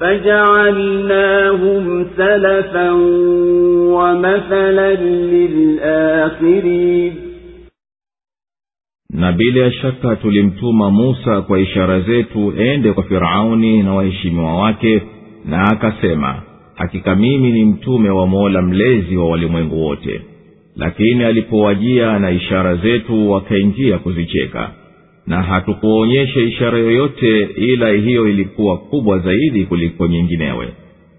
[0.00, 2.90] فجعلناهم سلفا
[3.94, 4.94] ومثلا
[5.34, 7.12] للآخرين
[9.12, 15.02] na bila shaka tulimtuma musa kwa ishara zetu ende kwa firauni na waheshimiwa wake
[15.44, 16.42] na akasema
[16.74, 20.20] hakika mimi ni mtume wa mola mlezi wa walimwengu wote
[20.76, 24.70] lakini alipowajia na ishara zetu wakaingia kuzicheka
[25.27, 30.67] na hatukuonyesha ishara yoyote ila hiyo ilikuwa kubwa zaidi kuliko nyinginewe.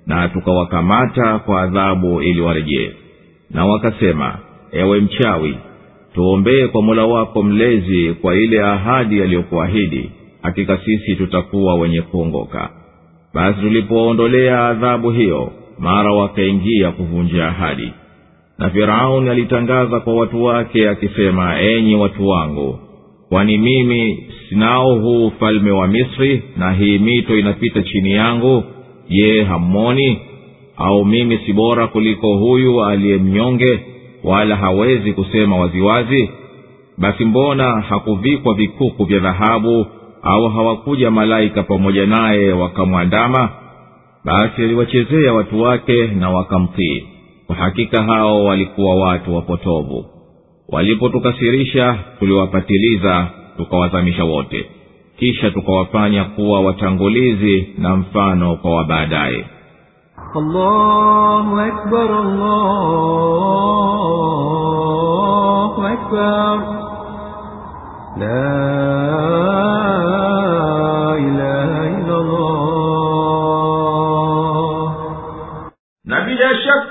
[0.07, 2.91] Na tukawakamata kwa adhabu ili warejee.
[3.51, 4.39] Na wakasema
[4.73, 5.55] ewe mchawi
[6.15, 10.11] tuombee kwa mola wako mlezi kwa ile ahadi aliyokuahidi.
[10.43, 12.71] Hakika sisi tutakuwa wenye kuongoka.
[13.35, 17.93] Basi tulipoondolea adhabu hiyo mara wakaingia kuvunja ahadi.
[18.59, 22.79] Na firauni alitangaza kwa watu wake akisema enyi watu wangu
[23.29, 28.65] kwani mimi sinao huu ufalme wa misri na hii mito inapita chini yangu.
[29.09, 30.19] Je hammoni
[30.77, 33.81] au mimi si bora kuliko huyu aliye mnyonge
[34.25, 36.31] wala hawezi kusema waziwazi?
[36.99, 39.87] Basi mbona hakuvikwa vikuku vya dhahabu
[40.23, 43.51] au hawakuja malaika pamoja naye wakamwandama?
[44.25, 47.07] Basi aliwachezea watu wake na wakamtii.
[47.47, 50.14] Kwa hakika hao walikuwa watu wapotovu
[50.69, 54.67] walipotukasirisha tuliwapatiliza tukawazamisha wote
[55.19, 59.45] kisha tukawafanya kuwa watangulizi na mfano kwa wabaadaye
[60.35, 61.57] allahu.
[68.17, 70.24] La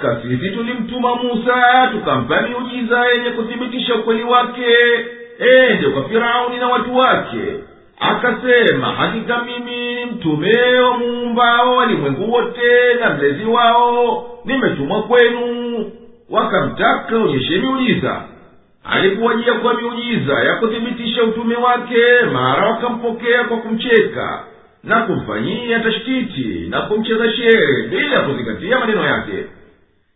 [0.09, 4.65] hakika sisi tulimtuma musa tukampa miujiza yenye kuthibitisha ukweli wake.
[5.39, 7.41] Ende kwa firauni na watu wake.
[7.99, 14.29] Akasema hakika mimi ni mtume wa muumbao walimwengu wote na mlezi wao.
[14.45, 15.91] Nimetumwa kwenu.
[16.29, 18.21] Wakamtaka onyeshe miujiza.
[18.83, 21.97] Alipowajia kwa miujiza ya kuthibitisha utume wake
[22.33, 24.43] mara wakampokea kwa kumcheka
[24.83, 29.33] na kumfanyia tashtiti na kumcheza shere bila kuzingatia maneno yake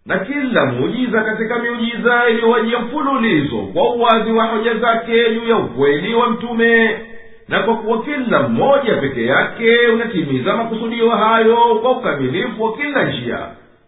[0.07, 6.13] na kila muujiza katika miujiza iliyowajia mfululizo kwa uwazi wa hoja zake juu ya ukweli
[6.13, 6.99] wa mtume
[7.47, 13.39] na kwa kuwa kila mmoja peke yake unatimiza makusudio hayo kwa ukamilifu wa kila njia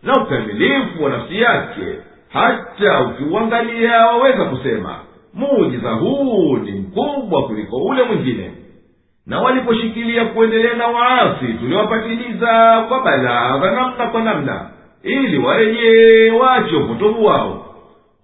[0.04, 1.86] na ukamilifu wa nafsi yake
[2.30, 4.96] hata ukiuangalia waweza kusema
[5.34, 8.52] muujiza huu ni mkubwa kuliko ule mwingine.
[9.28, 14.70] Na waliposhikilia kuendelea na waasi tuliwapatiliza kwa balaa za namna kwa namna
[15.04, 17.66] ili warejee wache upotovu wao.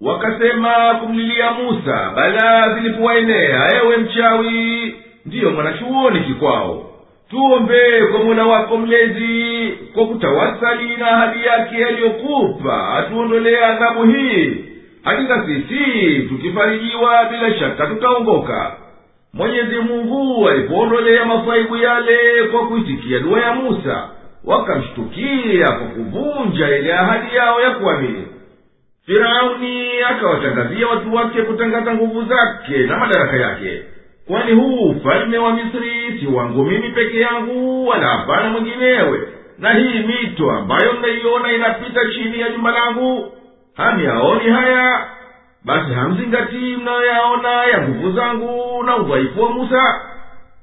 [0.00, 0.70] Wakasema
[1.00, 4.94] kumlilia musa balaa zilipowaenea ewe mchawi
[5.26, 6.90] ndiyo mwanachuoni kikwao.
[7.30, 14.56] Tuombe kwa mola wako mlezi kwa kutawasali na ahadi yake aliyokupa atuondolee adhabu hii.
[15.02, 18.72] Hakika sisi tukifarijiwa bila shaka tutaongoka.
[19.34, 24.08] Mwenyezi mungu alipoondolea masaibu yale kwa kuitikia dua ya musa
[24.46, 28.26] wakamshtukia kwa kuvunja ile ahadi yao ya kuamini.
[29.06, 33.82] Firauni akawatangazia watu wake kutangaza nguvu zake na madaraka yake.
[34.26, 39.28] Kwani huu ufalme wa misri si wangu mimi peke yangu wala hapana mwinginewe.
[39.58, 43.32] Na hii mito ambayo mnaiona inapita chini ya jumba langu
[43.76, 45.06] hamyaoni haya
[45.64, 50.00] basi hamzingatii mnayoyaona ya nguvu zangu na udhaifu wa musa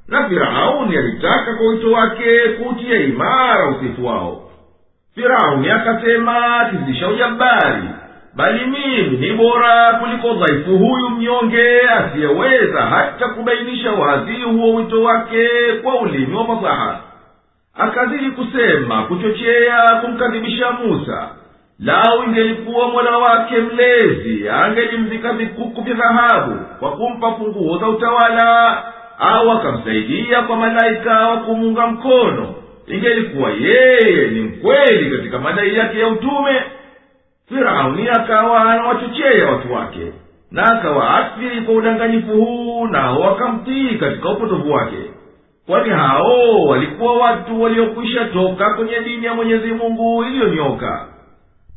[0.07, 4.49] na firauni alitaka kwa wito wake kutia imara usifu wao.
[5.15, 7.83] Firauni akasema tizisha ujabari
[8.35, 15.47] bali mimi ni bora kuliko dhaifu huyu mnyonge asiyeweza hata kubainisha wazi huo wito wake
[15.83, 16.99] kwa ulimi wa fasaha
[17.77, 21.27] akazidi kusema kuchochea kumkadhibisha musa
[21.79, 28.83] lau ingelikuwa mola wake mlezi angelimvika vikuku vya dhahabu kwa kumpa funguo za utawala
[29.23, 32.55] au akamsaidia kwa malaika wa kumunga mkono.
[32.87, 36.63] Ingelikuwa yeye ni mkweli katika madai yake ya utume.
[37.49, 40.11] Firauni akawa anawachochea watu wake
[40.51, 44.97] na akawaathiri kwa udanganyifu huu nao wakamtii katika upotovu wake.
[45.67, 51.05] Kwani hao walikuwa watu waliokwisha toka kwenye dini ya mwenyezi mungu iliyonyoka.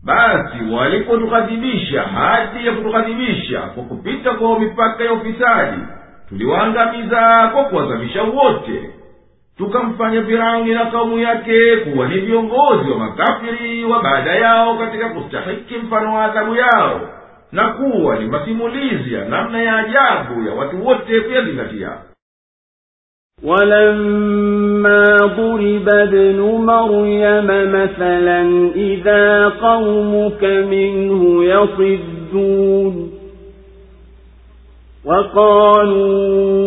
[0.04, 5.78] Basi walipotughadhibisha hadi ya kutughadhibisha kwa kupita kwa mipaka ya ufisadi
[6.29, 8.89] tuliwaangamiza kwa kuwazamisha wote
[9.57, 15.75] tukamfanya firauni na kaumu yake kuwa ni viongozi wa makafiri wa baada yao katika kustahiki
[15.77, 17.01] mfano wa adhabu yao
[17.51, 21.91] na kuwa ni masimulizi ya namna ya ajabu ya watu wote kuyazingatia
[23.43, 28.41] ولما ضرب ابن مريم مثلا
[28.75, 33.11] إذا قومك منه يصدون
[35.06, 36.66] وقالوا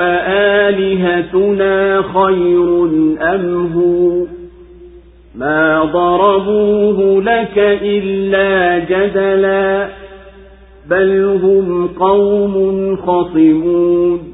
[0.00, 2.84] أآلهتنا خير
[3.20, 4.26] أم هو؟
[5.34, 9.88] ما ضربوه لك إلا جدلا
[10.90, 14.33] بل هم قوم خصمون.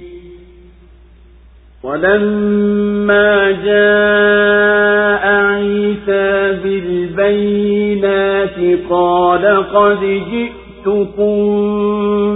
[1.83, 8.57] ولما جاء عيسى بالبينات
[8.89, 11.35] قال قد جئتكم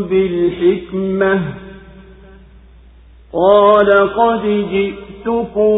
[0.09, 1.39] بالحكمة.
[3.33, 5.75] قال قد جئتكم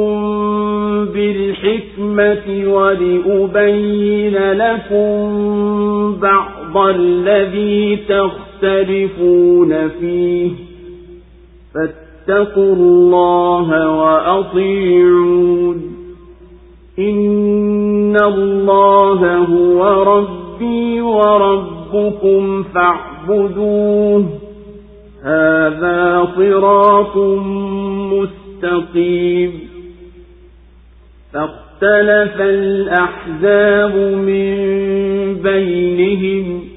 [1.13, 5.18] بالحكمة ولأبين لكم
[6.22, 10.66] بعض الذي تختلفون فيه.
[12.28, 15.82] فاتقوا الله وأطيعون.
[16.99, 24.25] إن الله هو ربي وربكم فاعبدوه.
[25.23, 27.17] هذا صراط
[28.13, 29.51] مستقيم.
[31.34, 34.57] فاختلف الأحزاب من
[35.43, 36.76] بينهم.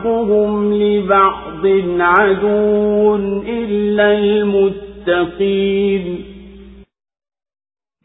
[0.00, 1.66] بعضهم لبعض
[2.00, 3.16] عدو
[3.46, 6.04] إلا المتقين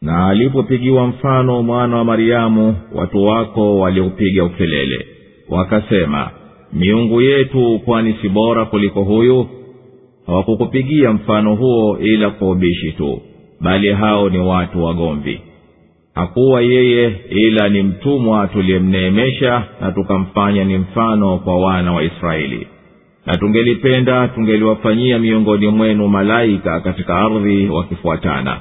[0.02, 5.06] na alipopigiwa mfano mwana wa mariamu watu wako waliupiga ukelele
[5.48, 6.30] wakasema
[6.72, 9.46] miungu yetu kwani si bora kuliko huyu
[10.26, 13.20] hawakukupigia mfano huo ila kwa ubishi tu
[13.60, 15.40] bali hao ni watu wagomvi
[16.17, 22.67] hakuwa yeye ila ni mtumwa tuliyemneemesha na tukamfanya ni mfano kwa wana wa israeli.
[23.25, 28.59] Na tungelipenda tungeliwafanyia miongoni mwenu malaika katika ardhi wakifuatana.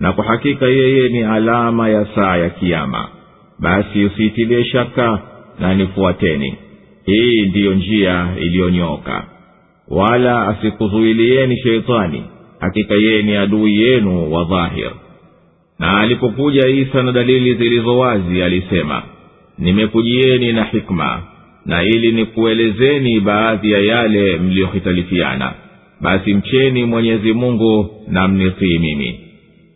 [0.00, 3.08] Na kwa hakika yeye ni alama ya saa ya kiama
[3.58, 5.18] basi usiitilie shaka
[5.60, 6.54] na nifuateni.
[7.06, 9.24] Hii ndiyo njia iliyonyooka
[9.88, 12.22] wala asikuzuilieni sheitani.
[12.60, 14.90] Hakika yeye ni adui yenu wa dhahir
[15.80, 19.02] na alipokuja isa na dalili zilizo wazi alisema
[19.58, 21.22] nimekujieni na hikma
[21.66, 25.52] na ili nikuelezeni baadhi ya yale mliyohitalifiana
[26.00, 29.20] basi mcheni mwenyezi mungu na mnitii mimi.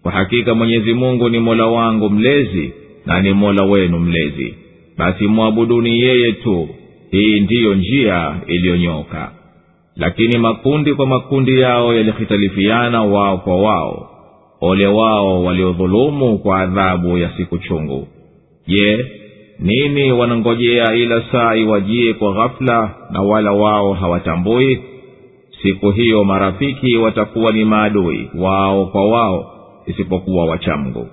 [0.02, 2.72] Kwa hakika mwenyezi mungu ni mola wangu mlezi
[3.07, 4.55] na ni mola wenu mlezi.
[4.98, 6.68] Basi mwabuduni yeye tu.
[7.11, 9.32] Hii ndiyo njia iliyonyoka.
[9.96, 14.11] Lakini makundi kwa makundi yao yalihitalifiana wao kwa wao
[14.64, 18.08] ole wao waliodhulumu kwa adhabu ya siku chungu.
[18.66, 19.06] Je
[19.58, 24.82] nini wanangojea ila saa iwajie kwa ghafula na wala wao hawatambui?
[25.62, 29.46] Siku hiyo marafiki watakuwa ni maadui wao kwa wao
[29.86, 31.06] isipokuwa wachamgu.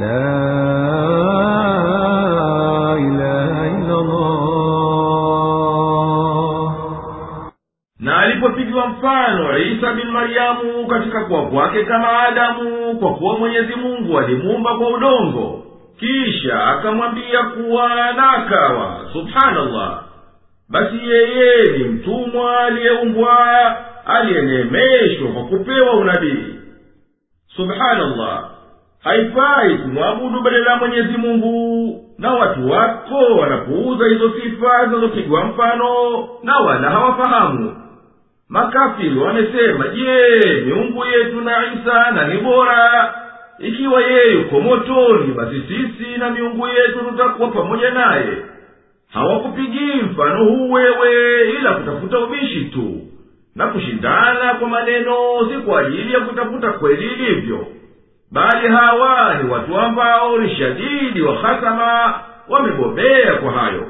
[0.00, 2.03] La
[7.98, 14.18] na alipopigiwa mfano isa bin maryamu katika kuwa kwake kama adamu kwa kuwa mwenyezi mungu
[14.18, 15.60] alimuumba kwa udongo.
[15.98, 20.02] Kisha akamwambia kuwa na akawa subhanallah.
[20.68, 23.38] Basi yeye ni mtumwa aliyeumbwa
[24.06, 26.44] aliyeneemeshwa kwa kupewa unabii.
[27.56, 28.50] Subhanallah.
[29.00, 35.88] Haifai kumwabudu badala ya mwenyezi mungu na watu wako wanapuuza hizo sifa zinazopigwa mfano
[36.42, 37.76] na wala hawafahamu.
[38.48, 43.14] Makafiri wamesema je miungu yetu na isa na ni bora?
[43.58, 48.26] Ikiwa yeye yuko motoni basi sisi na miungu yetu tutakuwa pamoja naye.
[49.12, 53.00] Hawakupigii mfano huu wewe ila kutafuta ubishi tu.
[53.56, 55.14] Na kushindana kwa maneno
[55.50, 57.66] si kwa ajili ya kutafuta kweli ilivyo
[58.32, 62.14] bali hawa ni watu ambao ni shadidi wa hasama
[62.48, 63.86] wamebobea kwa hayo.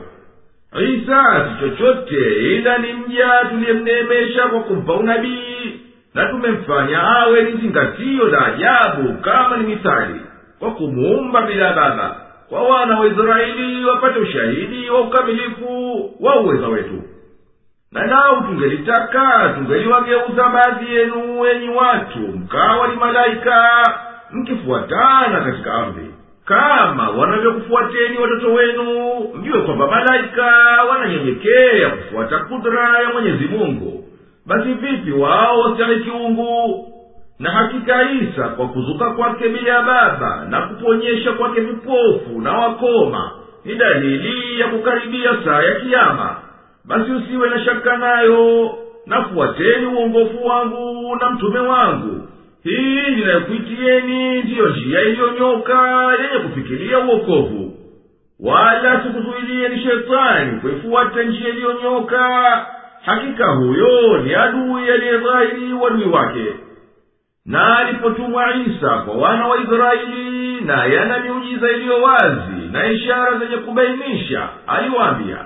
[0.95, 2.17] Isa si chochote
[2.57, 5.81] ila ni mja tuliyemneemesha kwa kumpa unabii
[6.15, 10.21] na tumemfanya awe ni zingatio la ajabu kama ni mithali
[10.59, 12.17] kwa kumuumba bila baba
[12.49, 17.03] kwa wana wa israeli wapate ushahidi wa ukamilifu wa uweza wetu.
[17.93, 23.69] Na nao tungelitaka tungeliwageuza baadhi yenu enyi watu mkawa ni malaika
[24.35, 26.11] mkifuatana katika ardhi
[26.45, 28.85] kama wanavyokufuateni watoto wenu
[29.35, 30.47] mjue kwamba malaika
[30.91, 34.05] wananyenyekea kufuata kudra ya mwenyezi mungu.
[34.47, 36.89] Basi vipi wao wasichane kiungu?
[37.39, 43.31] Na hakika isa kwa kuzuka kwake bila ya baba na kuponyesha kwake vipofu na wakoma
[43.65, 46.37] ni dalili ya kukaribia saa ya kiama
[46.85, 48.71] basi usiwe na shaka nayo.
[49.07, 52.29] Nafuateni uongofu wangu na mtume wangu
[52.65, 57.75] hii ninayokuitieni ndiyo njia iliyonyoka yenye kufikiria uokovu.
[58.41, 62.29] Wala sikuzuilieni shetani kuifuata njia iliyonyoka.
[63.05, 66.45] Hakika huyo ni adui aliyedhahiri uadui wake.
[67.47, 73.57] Na alipotumwa isa kwa wana wa israeli naye ana miujiza iliyo wazi na ishara zenye
[73.57, 75.39] kubainisha aliwaambia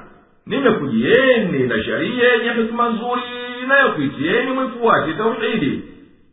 [0.47, 3.23] nimekujieni na sharia yenye hikima nzuri
[3.65, 5.83] inayokuitieni mwifuate tauhidi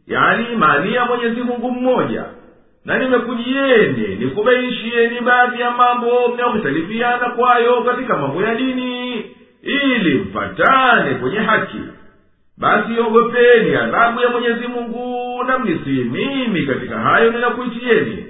[0.07, 2.23] yani mali ya mwenyezi mungu mmoja.
[2.85, 9.25] Na nimekujieni nikubainishieni baadhi ya mambo mnayohitalifiana kwayo katika mambo ya dini
[9.61, 11.77] ili mpatane kwenye haki.
[12.57, 18.25] Basi ogopeni adhabu ya mwenyezi mungu na mnisii mimi katika hayo ninakuitieni.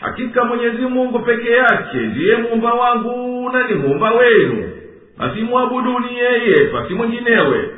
[0.00, 4.70] Hakika mwenyezi mungu peke yake ndiye muumba wangu na ni muumba wenu.
[5.18, 7.70] Basi mwabuduni yeye pasi mwinginewe.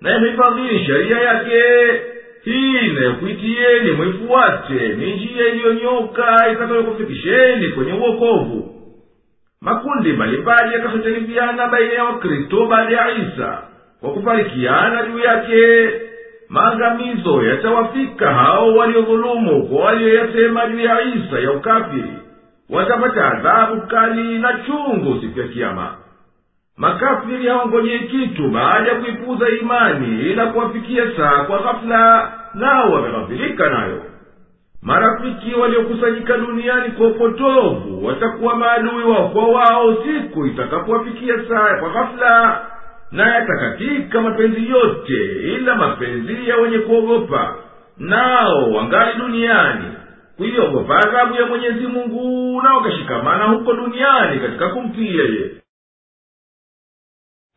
[0.00, 1.62] Nayemhifadhini sheria yake
[2.44, 8.74] hii inayokuitieni mwifuate ni njia iliyonyoka itakayokufikisheni kwenye uokovu.
[9.60, 13.62] Makundi mbalimbali yakatoshalifiana baina ya wakristo baada ya isa
[14.00, 15.90] kwa kufarikiana juu yake.
[16.48, 22.12] Maangamizo yatawafika hao waliodhulumu kwa walioyasema juu ya isa ya ukafiri.
[22.70, 25.94] Watapata adhabu kali na chungu siku ya kiama
[26.78, 34.02] makafiri hawangojei kitu baada ya kuipuza imani ila kuwafikia saa kwa ghafula nao wameghafirika nayo.
[34.82, 42.60] Marafiki waliokusanyika duniani kwa upotovu watakuwa maadui wao kwa wao siku itakapowafikia saa kwa ghafula
[43.12, 47.54] na yatakatika mapenzi yote ila mapenzi ya wenye kuogopa
[47.98, 49.84] nao wangali duniani.
[50.36, 55.50] Kuiogopa adhabu ya mwenyezi mungu na wakashikamana huko duniani katika kumtii yeye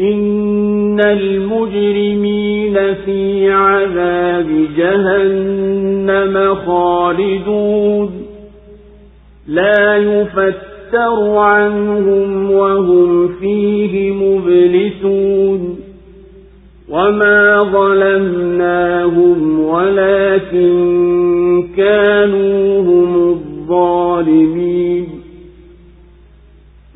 [0.00, 2.74] إن المجرمين
[3.04, 4.46] في عذاب
[4.76, 8.10] جهنم خالدون
[9.48, 15.78] لا يفتر عنهم وهم فيه مبلسون
[16.88, 20.68] وما ظلمناهم ولكن
[21.76, 25.17] كانوا هم الظالمين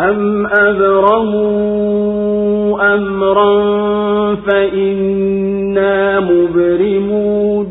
[0.00, 1.96] أم أبرموا
[2.94, 3.54] أمرا
[4.34, 7.68] فإنا مبرمون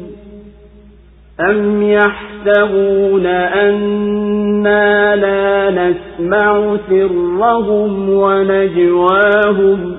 [1.40, 9.96] أم يحسبون أنا لا نسمع سرهم ونجواهم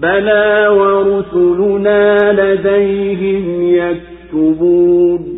[0.00, 5.37] بلى ورسلنا لديهم يكتبون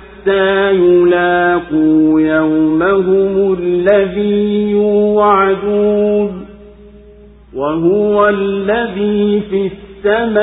[0.21, 6.45] حتى يلاقوا يومهم الذي يوعدون
[7.55, 9.71] وهو الذي في
[10.05, 10.41] السماء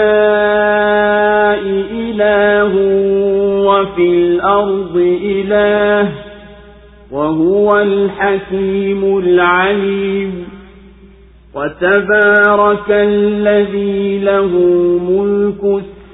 [1.92, 2.72] إله
[3.66, 6.08] وفي الأرض إله
[7.12, 10.44] وهو الحكيم العليم
[11.54, 14.48] وتبارك الذي له
[15.08, 15.82] ملك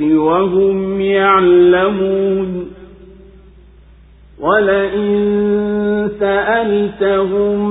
[0.00, 2.66] وهم يعلمون.
[4.40, 7.70] ولئن سألتهم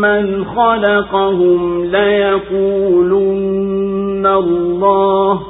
[0.00, 5.40] من خلقهم ليقولن الله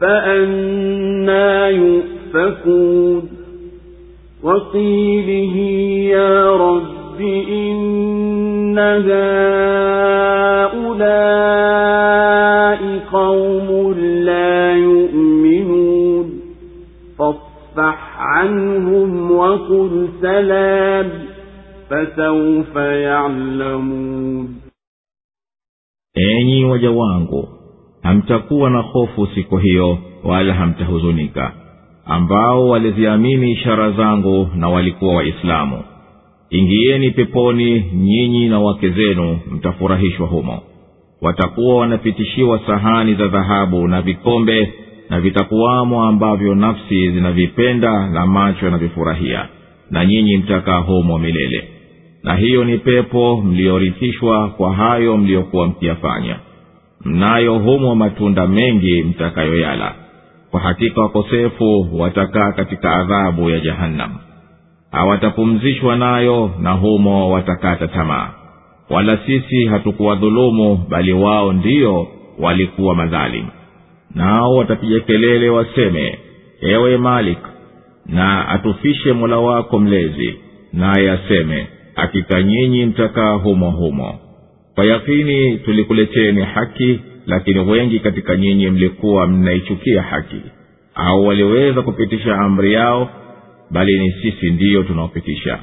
[0.00, 3.28] فأنا يؤفكون.
[4.42, 5.56] وقيله
[6.10, 8.79] يا رب إن
[12.01, 16.25] هؤلاء قوم لا يؤمنون
[17.19, 21.09] فاصفح عنهم وقل سلام
[21.89, 24.61] فسوف يعلمون
[26.15, 27.47] enyi waja wangu
[28.03, 31.53] hamtakuwa na hofu siku hiyo wala hamtahuzunika
[32.05, 35.83] ambao waliziamini ishara zangu na walikuwa waislamu
[36.50, 40.62] ingieni peponi nyinyi na wake zenu mtafurahishwa humo.
[41.22, 44.72] Watakuwa wanapitishiwa sahani za dhahabu na vikombe
[45.10, 49.48] na vitakuwamo ambavyo nafsi zinavipenda na macho yanavifurahia
[49.90, 51.68] na nyinyi mtakaa humo milele.
[52.22, 56.36] Na hiyo ni pepo mliyorithishwa kwa hayo mliyokuwa mkiyafanya.
[57.04, 59.94] Mnayo humo matunda mengi mtakayoyala.
[60.50, 64.10] Kwa hakika wakosefu watakaa katika adhabu ya jahannam
[64.92, 68.30] hawatapumzishwa nayo na humo watakata tamaa.
[68.90, 72.06] Wala sisi hatukuwadhulumu bali wao ndiyo
[72.38, 73.48] walikuwa madhalimu.
[74.14, 76.18] Nao watapiga kelele waseme
[76.60, 77.38] ewe malik
[78.06, 80.34] na atufishe mola wako mlezi
[80.72, 84.18] naye aseme hakika nyinyi mtakaa humo humo.
[84.74, 90.40] Kwa yakini tulikuleteni haki lakini wengi katika nyinyi mlikuwa mnaichukia haki.
[90.94, 93.08] Au waliweza kupitisha amri yao
[93.70, 95.58] bali ni sisi ndiyo tunaopitisha.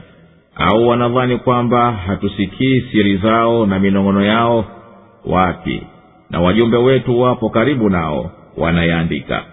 [0.56, 4.66] Au wanadhani kwamba hatusikii siri zao na minong'ono yao?
[5.26, 5.82] Wapi?
[6.30, 9.44] Na wajumbe wetu wapo karibu nao wanayaandika.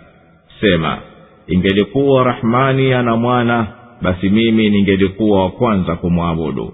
[0.61, 0.99] Sema
[1.47, 3.67] ingelikuwa rahmani ana mwana
[4.03, 6.73] basi mimi ningelikuwa wa kwanza kumwabudu.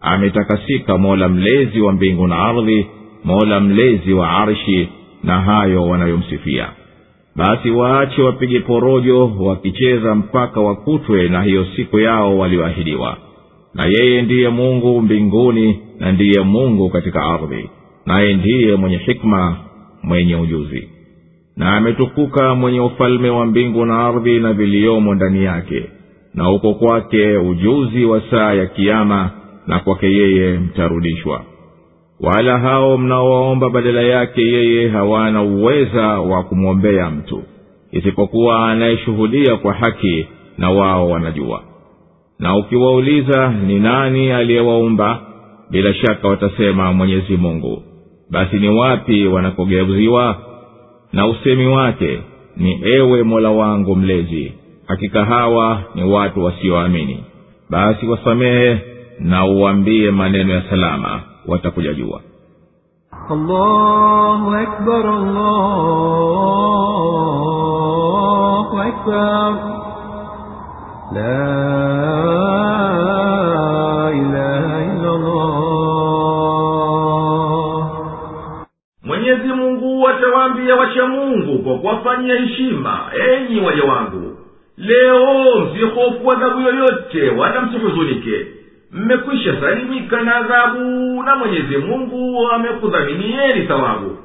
[0.00, 2.86] Ametakasika mola mlezi wa mbingu na ardhi
[3.24, 4.88] mola mlezi wa arshi
[5.22, 6.68] na hayo wanayomsifia
[7.36, 13.16] basi waache wapige porojo wakicheza mpaka wakutwe na hiyo siku yao walioahidiwa.
[13.74, 17.70] Na yeye ndiye mungu mbinguni na ndiye mungu katika ardhi
[18.06, 19.56] naye ndiye mwenye hikma
[20.02, 20.88] mwenye ujuzi.
[21.56, 25.82] Na ametukuka mwenye ufalme wa mbingu na ardhi na viliyomo ndani yake
[26.34, 29.30] na uko kwake ujuzi wa saa ya kiama
[29.66, 31.42] na kwake yeye mtarudishwa
[32.24, 37.42] wala hao mnaowaomba badala yake yeye hawana uweza wa kumwombea mtu
[37.92, 40.26] isipokuwa anayeshuhudia kwa haki
[40.58, 41.62] na wao wanajua.
[42.38, 45.20] Na ukiwauliza ni nani aliyewaumba
[45.70, 47.82] bila shaka watasema mwenyezi mungu.
[48.30, 50.36] Basi ni wapi wanakogeuziwa?
[51.12, 52.18] Na usemi wake
[52.56, 54.52] ni ewe mola wangu mlezi
[54.86, 57.24] hakika hawa ni watu wasioamini.
[57.70, 58.78] Basi wasamehe
[59.20, 62.20] na uwambie maneno ya salama watakujajua.
[63.30, 64.50] Allahu
[79.02, 84.36] Mwenyezi Mungu atawaambia wachamungu kwa kuwafanyia heshima, enyi waja wangu,
[84.76, 85.24] leo
[85.64, 88.46] msihofu adhabu yoyote wala msihuzunike
[88.94, 94.18] mmekwisha salimika na adhabu na mwenyezi mungu amekudhaminieni thawabu.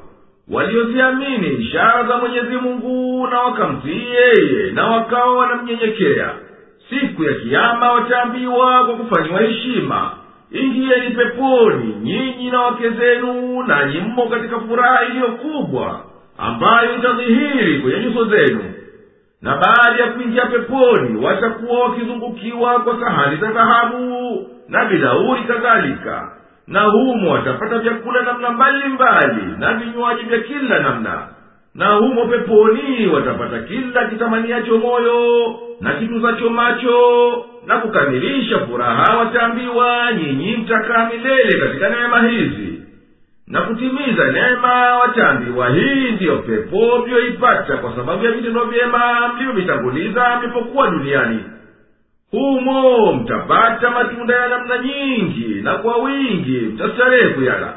[0.52, 6.30] Walioziamini ishara za mwenyezi mungu na wakamtii yeye na wakawa wanamnyenyekea.
[6.90, 10.12] Siku ya kiama wataambiwa kwa kufanyiwa heshima
[10.52, 16.00] ingiyeni peponi nyinyi na wake zenu nanyi mmo katika furaha iliyo kubwa
[16.38, 18.74] ambayo itadhihiri kwenye nyuso zenu.
[19.42, 26.32] Na baada ya kuingia peponi watakuwa wakizungukiwa kwa sahani za dhahabu na bilauri kadhalika.
[26.68, 31.28] Na humo watapata vyakula namna mbalimbali na vinywaji vya kila namna.
[31.76, 40.58] Na humo peponi watapata kila kitamaniacho moyo na kituzacho macho na kukamilisha furaha wataambiwa nyinyi
[40.58, 42.84] mtakaa milele katika neema hizi.
[43.48, 50.88] Na kutimiza neema wataambiwa hii ndiyo pepo mliyoipata kwa sababu ya vitendo vyema mlivyovitanguliza mlipokuwa
[50.88, 51.44] duniani
[52.32, 57.74] humo mtapata matunda ya namna nyingi na kwa wingi mtastarehe kuyala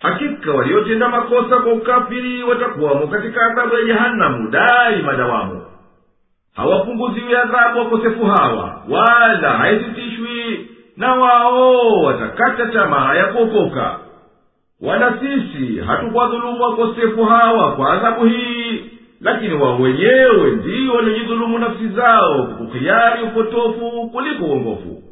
[0.00, 5.62] hakika waliotenda makosa kwa ukafiri watakuwamo katika adhabu ya jehanamu daima dawamu
[6.56, 13.98] hawapunguziwi adhabu wakosefu hawa wala haisitishwi na wao watakata tamaa ya kuokoka.
[14.80, 18.90] Wala sisi hatukuwadhulumu wakosefu hawa kwa adhabu hii
[19.22, 25.02] lakini wao wenyewe ndio waliojidhulumu nafsi zao kwa upotofu kuliko uongofu.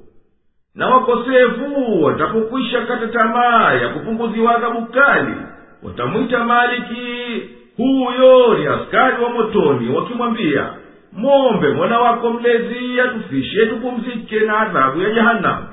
[0.74, 5.34] Na wakosefu watapokwisha kata tamaa ya kupunguziwa adhabu kali.
[5.82, 7.42] Watamwita maliki
[7.76, 10.66] huyo ni askari wa motoni wakimwambia
[11.12, 15.66] mombe mwana wako mlezi atufishe tupumzike na adhabu ya jehanamu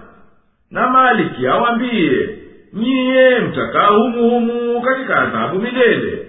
[0.72, 2.30] na maliki awambie
[2.74, 6.26] nyiye mtakaa humuhumu katika adhabu milele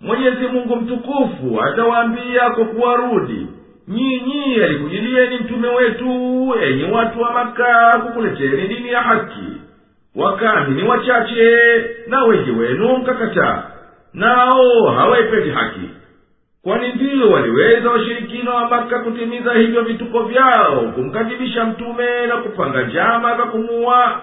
[0.00, 3.46] mwenyezi mungu mtukufu atawaambia kwa kuwarudi
[3.88, 6.06] nyinyi alikujilieni mtume wetu
[6.62, 9.46] enyi watu wa maka kukuleteni dini ya haki.
[10.16, 11.60] Wakami ni wachache
[12.06, 13.62] na wengi wenu mkakataa
[14.14, 15.90] nao hawaipendi haki.
[16.62, 23.36] Kwani ndiyo waliweza washirikina wa maka kutimiza hivyo vituko vyao kumkadhibisha mtume na kupanga njama
[23.36, 24.20] za kumuua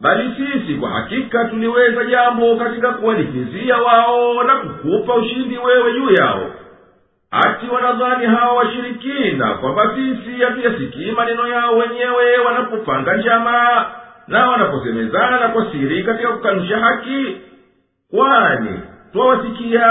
[0.00, 6.50] bali sisi kwa hakika tuliweza jambo katika kuwalikizia wao na kukupa ushindi wewe juu yao.
[7.30, 13.86] Ati wanadhani hawa washirikina kwamba sisi hatuyasikii maneno yao wenyewe wanapopanga njama
[14.28, 17.36] na wanaposemezana kwa siri katika kukanusha haki.
[18.10, 18.80] Kwani
[19.12, 19.86] twawasikia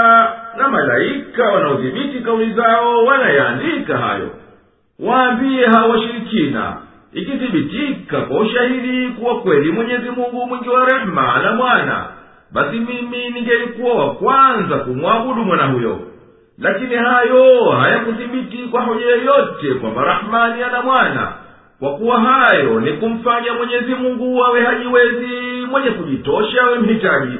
[0.56, 4.30] na malaika wanaodhibiti kauli zao wanayaandika hayo.
[4.98, 6.76] Waambiye hawa washirikina
[7.12, 12.04] ikithibitika kwa ushahidi kuwa kweli mwenyezi mungu mwingi wa rehema na mwana
[12.52, 15.98] basi mimi ningelikuwa wa kwanza kumwabudu mwana huyo.
[16.58, 21.32] Lakini hayo hayakuthibiti kwa hoja yoyote kwamba rahmani ana mwana.
[21.80, 27.38] Kwa kuwa hayo ni kumfanya mwenyezi mungu awe hajiwezi mwenye kujitosha awe mhitaji.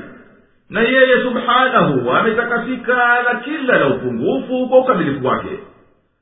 [0.71, 5.59] Na yeye subhanahu ametakasika na kila la upungufu kwa ukamilifu wake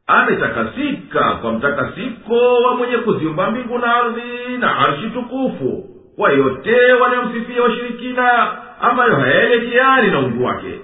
[0.09, 5.85] ametakasika kwa mtakasiko wa mwenye kuziumba mbingu na ardhi na arshi tukufu.
[6.17, 8.49] Kwa yote wanayomsifia washirikina
[8.81, 10.81] ambayo hayaelekeani na ungu wake.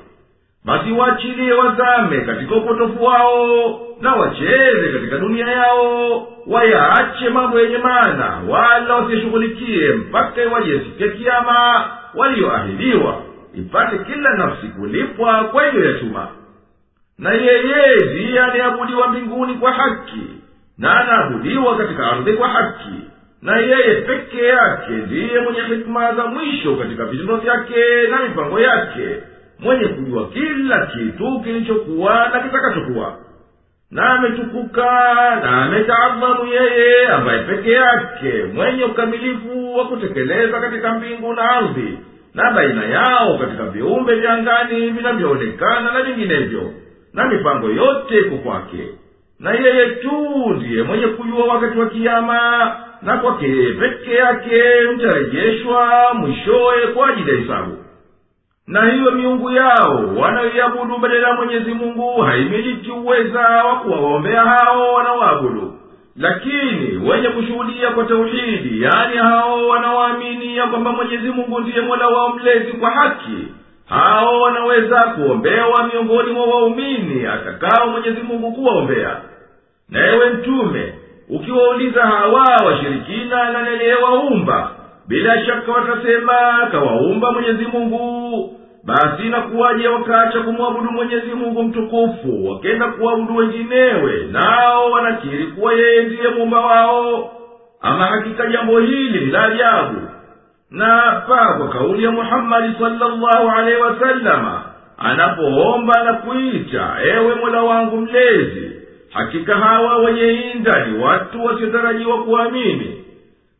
[0.64, 6.26] Basi waachilie wazame katika upotofu wao na wacheze katika dunia yao.
[6.46, 13.22] Wayaache mambo yenye maana wala wasiyeshughulikie mpaka iwaje siku ya kiama waliyoahidiwa.
[13.54, 16.28] Ipate kila nafsi kulipwa kwa hiyo ya chuma
[17.18, 20.26] na yeye ndiye anayeabudiwa mbinguni kwa haki
[20.78, 22.94] na anaabudiwa katika ardhi kwa haki.
[23.42, 29.20] Na yeye peke yake ndiye mwenye hikma za mwisho katika vitendo vyake na mipango yake
[29.58, 33.16] mwenye kujua kila kitu kilichokuwa na kitakachokuwa.
[33.90, 34.84] Na ametukuka
[35.42, 41.98] na ametaadhamu yeye ambaye peke yake mwenye ukamilifu wa kutekeleza katika mbingu na ardhi
[42.34, 46.70] na baina yao katika viumbe vya angani vinavyoonekana na vinginevyo
[47.14, 48.88] na mipango yote iko kwake.
[49.40, 50.12] Na yeye tu
[50.56, 54.62] ndiye mwenye kujua wakati wa kiama na kwake yeye peke yake
[54.94, 57.76] mtarejeshwa mwishowe kwa ajili ya hisabu
[58.66, 65.78] na hiyo miungu yao wanayoiabudu badala ya mwenyezi mungu haimiliki uweza wa kuwaombea hao wanaoabudu.
[66.16, 72.28] Lakini wenye kushuhudia kwa tauhidi yaani hao wanaoamini ya kwamba mwenyezi mungu ndiye mola wao
[72.28, 73.48] mlezi kwa haki
[73.88, 79.16] hao wanaweza kuombewa miongoni mwa waumini atakao mwenyezi mungu kuwaombea.
[79.88, 80.94] Na ewe mtume
[81.28, 84.70] ukiwauliza hawa washirikina na naliyewaumba
[85.08, 86.32] bila shaka watasema
[86.72, 88.50] kawaumba mwenyezi mungu.
[88.84, 96.28] Basi nakuwaje wakaacha kumwabudu mwenyezi mungu mtukufu wakenda kuwabudu wenginewe nao wanakiri kuwa yeye ndiye
[96.28, 97.30] muumba wao?
[97.80, 100.00] Ama hakika jambo hili ni la ajabu
[100.74, 104.62] na pa kwa kauli ya muhammadi salllahu alehi wasalama
[104.98, 108.70] anapoomba na kuita ewe mola wangu mlezi
[109.10, 113.04] hakika hawa wenye inda ni watu wasiotarajiwa kuamini.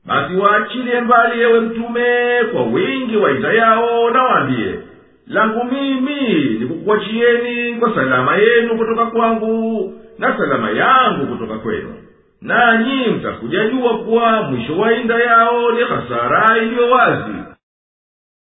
[0.06, 2.04] Basi waachilie mbali ewe mtume
[2.52, 4.74] kwa wingi wa inda yao na waambie
[5.26, 11.94] langu mimi nikukuachieni kwa salama yenu kutoka kwangu na salama yangu kutoka kwenu
[12.45, 17.32] nanyi mtakuja jua kuwa mwisho wa inda yao ni hasara iliyo wazi